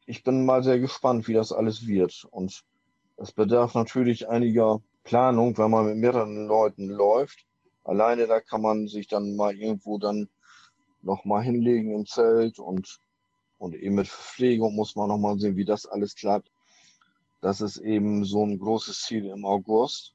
Ich 0.07 0.23
bin 0.23 0.45
mal 0.45 0.63
sehr 0.63 0.79
gespannt, 0.79 1.27
wie 1.27 1.35
das 1.35 1.53
alles 1.53 1.87
wird. 1.87 2.25
Und 2.31 2.63
es 3.19 3.33
bedarf 3.33 3.75
natürlich 3.75 4.29
einiger 4.29 4.81
Planung, 5.03 5.59
wenn 5.59 5.71
man 5.71 5.87
mit 5.87 5.97
mehreren 5.97 6.47
Leuten 6.47 6.89
läuft. 6.89 7.47
Alleine 7.83 8.27
da 8.27 8.41
kann 8.41 8.63
man 8.63 8.87
sich 8.87 9.09
dann 9.09 9.35
mal 9.35 9.57
irgendwo 9.57 9.99
dann 9.99 10.29
noch 11.03 11.25
mal 11.25 11.43
hinlegen 11.43 11.93
im 11.93 12.07
Zelt 12.07 12.59
und, 12.59 13.01
und 13.59 13.75
eben 13.75 13.97
mit 13.97 14.09
Verpflegung 14.09 14.75
muss 14.75 14.95
man 14.95 15.09
noch 15.09 15.19
mal 15.19 15.39
sehen, 15.39 15.57
wie 15.57 15.65
das 15.65 15.87
alles 15.87 16.15
klappt. 16.15 16.51
Das 17.41 17.61
ist 17.61 17.79
eben 17.79 18.25
so 18.25 18.45
ein 18.45 18.59
großes 18.59 19.03
Ziel 19.03 19.27
im 19.27 19.45
August. 19.45 20.15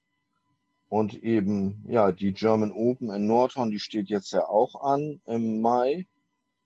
Und 0.89 1.16
eben, 1.24 1.84
ja, 1.88 2.12
die 2.12 2.34
German 2.34 2.72
Open 2.72 3.10
in 3.10 3.26
Nordhorn, 3.26 3.72
die 3.72 3.80
steht 3.80 4.10
jetzt 4.10 4.32
ja 4.32 4.48
auch 4.48 4.82
an 4.82 5.22
im 5.26 5.60
Mai 5.60 6.08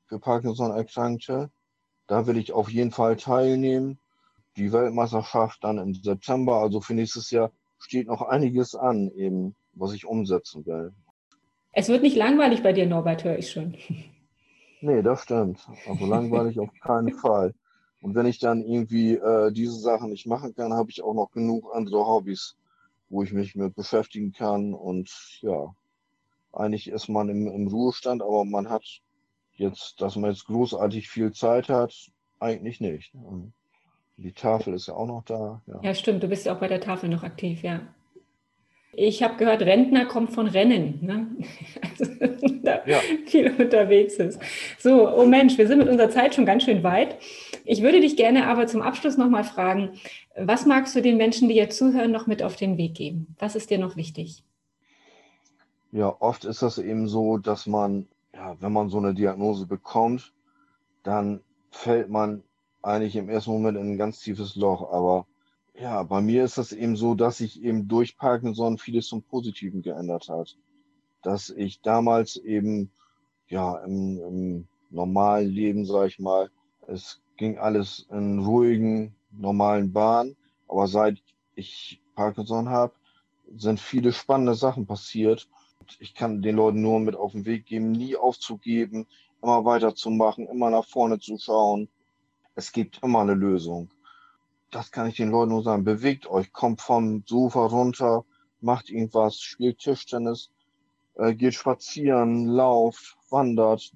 für 0.07 0.19
Parkinson-Erkrankte. 0.19 1.49
Da 2.07 2.27
will 2.27 2.37
ich 2.37 2.51
auf 2.51 2.69
jeden 2.69 2.91
Fall 2.91 3.15
teilnehmen. 3.15 3.99
Die 4.57 4.71
Weltmeisterschaft 4.71 5.63
dann 5.63 5.77
im 5.77 5.93
September, 5.93 6.55
also 6.55 6.81
für 6.81 6.93
nächstes 6.93 7.31
Jahr 7.31 7.51
steht 7.79 8.07
noch 8.07 8.21
einiges 8.23 8.75
an, 8.75 9.11
eben, 9.15 9.55
was 9.73 9.93
ich 9.93 10.05
umsetzen 10.05 10.65
will. 10.65 10.93
Es 11.73 11.89
wird 11.89 12.01
nicht 12.01 12.15
langweilig 12.15 12.63
bei 12.63 12.73
dir, 12.73 12.87
Norbert, 12.87 13.23
höre 13.23 13.37
ich 13.37 13.51
schon. 13.51 13.75
Nee, 14.81 15.01
das 15.01 15.23
stimmt. 15.23 15.67
Also 15.87 16.05
langweilig 16.05 16.59
auf 16.59 16.69
keinen 16.81 17.13
Fall. 17.13 17.53
Und 18.01 18.15
wenn 18.15 18.27
ich 18.27 18.39
dann 18.39 18.61
irgendwie 18.61 19.15
äh, 19.15 19.51
diese 19.51 19.79
Sachen 19.79 20.11
nicht 20.11 20.27
machen 20.27 20.53
kann, 20.55 20.73
habe 20.73 20.91
ich 20.91 21.01
auch 21.01 21.13
noch 21.13 21.31
genug 21.31 21.71
andere 21.73 22.05
Hobbys, 22.05 22.55
wo 23.09 23.23
ich 23.23 23.33
mich 23.33 23.55
mit 23.55 23.75
beschäftigen 23.75 24.33
kann. 24.33 24.73
Und 24.73 25.39
ja, 25.41 25.73
eigentlich 26.53 26.89
ist 26.89 27.09
man 27.09 27.29
im, 27.29 27.47
im 27.47 27.67
Ruhestand, 27.67 28.21
aber 28.21 28.45
man 28.45 28.69
hat 28.69 28.83
jetzt, 29.53 29.99
dass 30.01 30.15
man 30.15 30.31
jetzt 30.31 30.45
großartig 30.45 31.09
viel 31.09 31.31
Zeit 31.31 31.69
hat, 31.69 31.93
eigentlich 32.39 32.79
nicht. 32.79 33.13
Die 34.17 34.31
Tafel 34.31 34.73
ist 34.73 34.87
ja 34.87 34.95
auch 34.95 35.05
noch 35.05 35.23
da. 35.23 35.61
Ja, 35.67 35.79
ja 35.83 35.93
stimmt. 35.93 36.23
Du 36.23 36.27
bist 36.27 36.45
ja 36.45 36.55
auch 36.55 36.59
bei 36.59 36.67
der 36.67 36.81
Tafel 36.81 37.07
noch 37.09 37.23
aktiv, 37.23 37.61
ja. 37.61 37.81
Ich 38.99 39.21
habe 39.21 39.37
gehört, 39.37 39.61
Rentner 39.61 40.05
kommt 40.05 40.31
von 40.31 40.47
Rennen. 40.47 40.99
Ne? 41.01 41.27
Also, 41.81 42.11
da 42.63 42.83
ja. 42.85 42.97
viel 43.27 43.51
unterwegs 43.51 44.15
ist. 44.15 44.39
So, 44.79 45.15
oh 45.15 45.25
Mensch, 45.25 45.57
wir 45.57 45.67
sind 45.67 45.77
mit 45.77 45.87
unserer 45.87 46.09
Zeit 46.09 46.33
schon 46.33 46.45
ganz 46.45 46.63
schön 46.63 46.83
weit. 46.83 47.17
Ich 47.63 47.83
würde 47.83 48.01
dich 48.01 48.17
gerne 48.17 48.47
aber 48.47 48.65
zum 48.65 48.81
Abschluss 48.81 49.17
nochmal 49.17 49.43
fragen, 49.43 49.91
was 50.35 50.65
magst 50.65 50.95
du 50.95 51.01
den 51.01 51.17
Menschen, 51.17 51.47
die 51.47 51.55
jetzt 51.55 51.77
zuhören, 51.77 52.11
noch 52.11 52.25
mit 52.25 52.41
auf 52.41 52.55
den 52.55 52.77
Weg 52.77 52.95
geben? 52.95 53.35
Was 53.37 53.55
ist 53.55 53.69
dir 53.69 53.77
noch 53.77 53.95
wichtig? 53.95 54.43
Ja, 55.91 56.15
oft 56.19 56.45
ist 56.45 56.63
das 56.63 56.79
eben 56.79 57.07
so, 57.07 57.37
dass 57.37 57.67
man, 57.67 58.07
ja, 58.33 58.55
wenn 58.59 58.73
man 58.73 58.89
so 58.89 58.97
eine 58.97 59.13
Diagnose 59.13 59.67
bekommt, 59.67 60.33
dann 61.03 61.41
fällt 61.69 62.09
man 62.09 62.43
eigentlich 62.87 63.15
im 63.17 63.29
ersten 63.29 63.51
Moment 63.51 63.77
in 63.77 63.93
ein 63.93 63.97
ganz 63.97 64.19
tiefes 64.19 64.55
Loch. 64.55 64.91
Aber 64.91 65.27
Ja, 65.75 66.03
bei 66.03 66.21
mir 66.21 66.43
ist 66.45 66.57
es 66.57 66.73
eben 66.73 66.95
so, 66.97 67.15
dass 67.15 67.37
sich 67.39 67.61
eben 67.63 67.87
durch 67.87 68.17
Parkinson 68.17 68.77
vieles 68.79 69.07
zum 69.07 69.23
Positiven 69.23 69.81
geändert 69.83 70.29
hat. 70.29 70.57
Dass 71.23 71.49
ich 71.49 71.81
damals 71.81 72.37
eben, 72.37 72.91
ja, 73.49 73.77
im, 73.85 74.19
im 74.21 74.67
normalen 74.91 75.49
Leben, 75.49 75.85
sag 75.85 76.07
ich 76.07 76.19
mal, 76.19 76.49
es 76.87 77.21
ging 77.37 77.57
alles 77.59 78.07
in 78.11 78.39
ruhigen, 78.39 79.15
normalen 79.31 79.93
Bahnen. 79.93 80.37
Aber 80.67 80.87
seit 80.87 81.21
ich 81.55 82.01
Parkinson 82.15 82.69
habe, 82.69 82.93
sind 83.55 83.79
viele 83.79 84.13
spannende 84.13 84.55
Sachen 84.55 84.87
passiert. 84.87 85.47
Ich 85.99 86.15
kann 86.15 86.41
den 86.41 86.55
Leuten 86.57 86.81
nur 86.81 86.99
mit 86.99 87.15
auf 87.15 87.31
den 87.33 87.45
Weg 87.45 87.65
geben, 87.65 87.91
nie 87.91 88.15
aufzugeben, 88.17 89.07
immer 89.41 89.65
weiterzumachen, 89.65 90.47
immer 90.47 90.69
nach 90.69 90.85
vorne 90.85 91.19
zu 91.19 91.37
schauen. 91.37 91.89
Es 92.57 92.71
gibt 92.73 93.01
immer 93.03 93.21
eine 93.21 93.35
Lösung 93.35 93.89
das 94.71 94.91
kann 94.91 95.07
ich 95.07 95.15
den 95.15 95.31
Leuten 95.31 95.51
nur 95.51 95.63
sagen, 95.63 95.83
bewegt 95.83 96.27
euch, 96.27 96.51
kommt 96.51 96.81
vom 96.81 97.23
Sofa 97.25 97.65
runter, 97.65 98.25
macht 98.59 98.89
irgendwas, 98.89 99.39
spielt 99.39 99.79
Tischtennis, 99.79 100.51
äh, 101.15 101.33
geht 101.33 101.53
spazieren, 101.53 102.47
lauft, 102.47 103.17
wandert. 103.29 103.91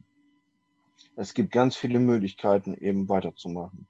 Es 1.16 1.34
gibt 1.34 1.52
ganz 1.52 1.76
viele 1.76 2.00
Möglichkeiten, 2.00 2.74
eben 2.74 3.10
weiterzumachen. 3.10 3.88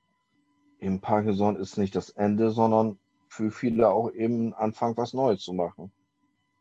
Eben 0.79 0.99
Parkinson 1.01 1.55
ist 1.57 1.77
nicht 1.77 1.95
das 1.95 2.09
Ende, 2.09 2.49
sondern 2.49 2.97
für 3.27 3.51
viele 3.51 3.89
auch 3.89 4.11
eben 4.11 4.53
Anfang, 4.53 4.97
was 4.97 5.13
Neues 5.13 5.41
zu 5.41 5.53
machen. 5.53 5.91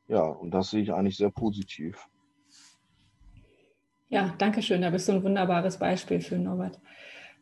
Ja, 0.09 0.23
und 0.23 0.51
das 0.51 0.71
sehe 0.71 0.83
ich 0.83 0.93
eigentlich 0.93 1.17
sehr 1.17 1.31
positiv. 1.31 2.07
Ja, 4.09 4.35
danke 4.39 4.61
schön. 4.61 4.83
Da 4.83 4.91
bist 4.91 5.09
du 5.09 5.13
ein 5.13 5.23
wunderbares 5.23 5.79
Beispiel 5.79 6.21
für 6.21 6.37
Norbert. 6.37 6.79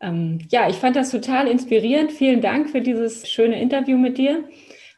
Ähm, 0.01 0.39
ja, 0.51 0.69
ich 0.69 0.77
fand 0.77 0.97
das 0.97 1.11
total 1.11 1.49
inspirierend. 1.49 2.13
Vielen 2.13 2.41
Dank 2.41 2.71
für 2.71 2.81
dieses 2.81 3.29
schöne 3.29 3.61
Interview 3.61 3.97
mit 3.99 4.19
dir. 4.19 4.45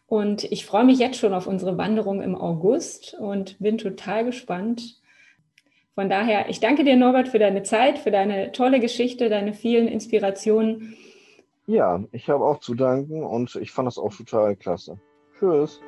Und 0.06 0.44
ich 0.44 0.66
freue 0.66 0.84
mich 0.84 0.98
jetzt 0.98 1.18
schon 1.18 1.32
auf 1.32 1.46
unsere 1.46 1.78
Wanderung 1.78 2.20
im 2.20 2.34
August 2.34 3.16
und 3.18 3.58
bin 3.60 3.78
total 3.78 4.24
gespannt. 4.24 5.00
Von 5.94 6.08
daher, 6.08 6.48
ich 6.48 6.60
danke 6.60 6.82
dir, 6.82 6.96
Norbert, 6.96 7.28
für 7.28 7.38
deine 7.38 7.62
Zeit, 7.62 7.98
für 7.98 8.10
deine 8.10 8.52
tolle 8.52 8.80
Geschichte, 8.80 9.28
deine 9.28 9.52
vielen 9.52 9.86
Inspirationen. 9.86 10.96
Ja, 11.66 12.02
ich 12.10 12.28
habe 12.28 12.44
auch 12.44 12.58
zu 12.58 12.74
danken 12.74 13.22
und 13.22 13.54
ich 13.56 13.70
fand 13.70 13.86
das 13.86 13.98
auch 13.98 14.14
total 14.14 14.56
klasse. 14.56 14.98
Tschüss. 15.38 15.80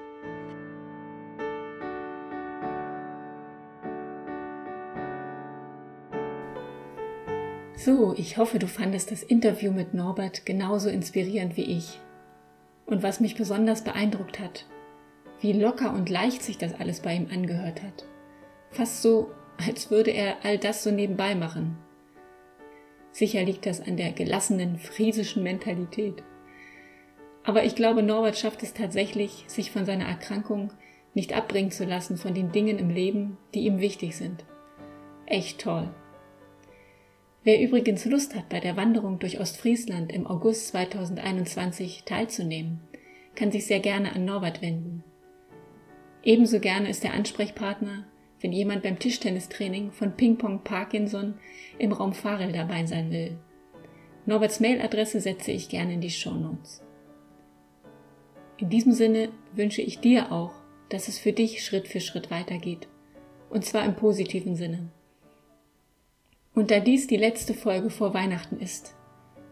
So, 7.85 8.14
ich 8.16 8.37
hoffe, 8.37 8.61
du 8.61 8.68
fandest 8.68 9.11
das 9.11 9.25
Interview 9.25 9.73
mit 9.73 9.92
Norbert 9.92 10.47
genauso 10.47 10.88
inspirierend 10.88 11.57
wie 11.57 11.64
ich. 11.64 11.99
Und 12.87 13.03
was 13.03 13.18
mich 13.18 13.35
besonders 13.35 13.83
beeindruckt 13.83 14.38
hat, 14.38 14.66
wie 15.40 15.53
locker 15.53 15.92
und 15.92 16.09
leicht 16.09 16.45
sich 16.45 16.59
das 16.59 16.75
alles 16.75 17.01
bei 17.01 17.12
ihm 17.12 17.27
angehört 17.33 17.83
hat. 17.83 18.05
Fast 18.71 19.03
so, 19.03 19.33
als 19.59 19.90
würde 19.90 20.12
er 20.12 20.45
all 20.45 20.59
das 20.59 20.85
so 20.85 20.92
nebenbei 20.92 21.35
machen. 21.35 21.77
Sicher 23.11 23.42
liegt 23.42 23.66
das 23.66 23.81
an 23.81 23.97
der 23.97 24.12
gelassenen 24.12 24.77
friesischen 24.79 25.42
Mentalität. 25.42 26.23
Aber 27.42 27.64
ich 27.64 27.75
glaube, 27.75 28.05
Norbert 28.05 28.38
schafft 28.38 28.62
es 28.62 28.75
tatsächlich, 28.75 29.42
sich 29.49 29.73
von 29.73 29.87
seiner 29.87 30.07
Erkrankung 30.07 30.73
nicht 31.14 31.33
abbringen 31.33 31.73
zu 31.73 31.85
lassen 31.85 32.16
von 32.16 32.33
den 32.33 32.53
Dingen 32.53 32.79
im 32.79 32.90
Leben, 32.90 33.38
die 33.55 33.66
ihm 33.66 33.81
wichtig 33.81 34.16
sind. 34.16 34.45
Echt 35.27 35.61
toll. 35.61 35.92
Wer 37.44 37.61
übrigens 37.61 38.05
Lust 38.05 38.37
hat, 38.37 38.48
bei 38.48 38.61
der 38.61 38.76
Wanderung 38.76 39.18
durch 39.18 39.40
Ostfriesland 39.40 40.12
im 40.12 40.28
August 40.28 40.68
2021 40.68 42.05
teilzunehmen, 42.05 42.81
kann 43.35 43.50
sich 43.50 43.66
sehr 43.66 43.81
gerne 43.81 44.14
an 44.14 44.24
Norbert 44.24 44.62
wenden. 44.62 45.02
Ebenso 46.22 46.61
gerne 46.61 46.88
ist 46.88 47.05
er 47.05 47.14
Ansprechpartner, 47.14 48.07
wenn 48.40 48.52
jemand 48.52 48.85
beim 48.85 48.98
Tischtennistraining 48.98 49.90
von 49.90 50.12
Ping 50.12 50.38
Pong 50.38 50.62
Parkinson 50.62 51.35
im 51.78 51.92
Raum 51.92 52.12
Farel 52.12 52.52
dabei 52.52 52.87
sein 52.87 53.11
will. 53.11 53.37
Norberts 54.24 54.61
Mailadresse 54.61 55.20
setze 55.20 55.50
ich 55.50 55.68
gerne 55.68 55.94
in 55.94 56.00
die 56.00 56.11
Show 56.11 56.35
Notes. 56.35 56.85
In 58.59 58.68
diesem 58.68 58.92
Sinne 58.92 59.31
wünsche 59.52 59.83
ich 59.83 59.98
dir 59.98 60.31
auch, 60.31 60.52
dass 60.90 61.09
es 61.09 61.18
für 61.18 61.33
dich 61.33 61.64
Schritt 61.64 61.88
für 61.88 62.00
Schritt 62.00 62.31
weitergeht. 62.31 62.87
Und 63.50 63.64
zwar 63.64 63.85
im 63.85 63.96
positiven 63.96 64.55
Sinne. 64.55 64.90
Und 66.54 66.70
da 66.70 66.80
dies 66.80 67.06
die 67.06 67.16
letzte 67.16 67.54
Folge 67.54 67.90
vor 67.90 68.12
Weihnachten 68.14 68.58
ist, 68.58 68.94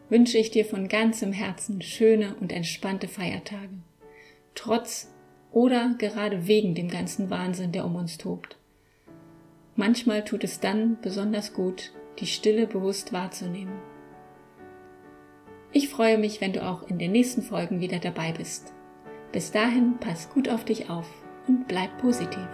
wünsche 0.08 0.38
ich 0.38 0.50
dir 0.50 0.64
von 0.64 0.88
ganzem 0.88 1.32
Herzen 1.32 1.80
schöne 1.80 2.34
und 2.40 2.52
entspannte 2.52 3.08
Feiertage. 3.08 3.78
Trotz 4.54 5.10
oder 5.52 5.94
gerade 5.98 6.46
wegen 6.46 6.74
dem 6.74 6.88
ganzen 6.88 7.30
Wahnsinn, 7.30 7.72
der 7.72 7.84
um 7.84 7.96
uns 7.96 8.18
tobt. 8.18 8.56
Manchmal 9.76 10.24
tut 10.24 10.44
es 10.44 10.60
dann 10.60 10.98
besonders 11.00 11.54
gut, 11.54 11.92
die 12.18 12.26
Stille 12.26 12.66
bewusst 12.66 13.12
wahrzunehmen. 13.12 13.74
Ich 15.72 15.88
freue 15.88 16.18
mich, 16.18 16.40
wenn 16.40 16.52
du 16.52 16.66
auch 16.66 16.82
in 16.88 16.98
den 16.98 17.12
nächsten 17.12 17.42
Folgen 17.42 17.80
wieder 17.80 17.98
dabei 17.98 18.32
bist. 18.32 18.72
Bis 19.32 19.52
dahin 19.52 19.98
pass 20.00 20.28
gut 20.30 20.48
auf 20.48 20.64
dich 20.64 20.90
auf 20.90 21.06
und 21.46 21.68
bleib 21.68 21.96
positiv. 21.98 22.48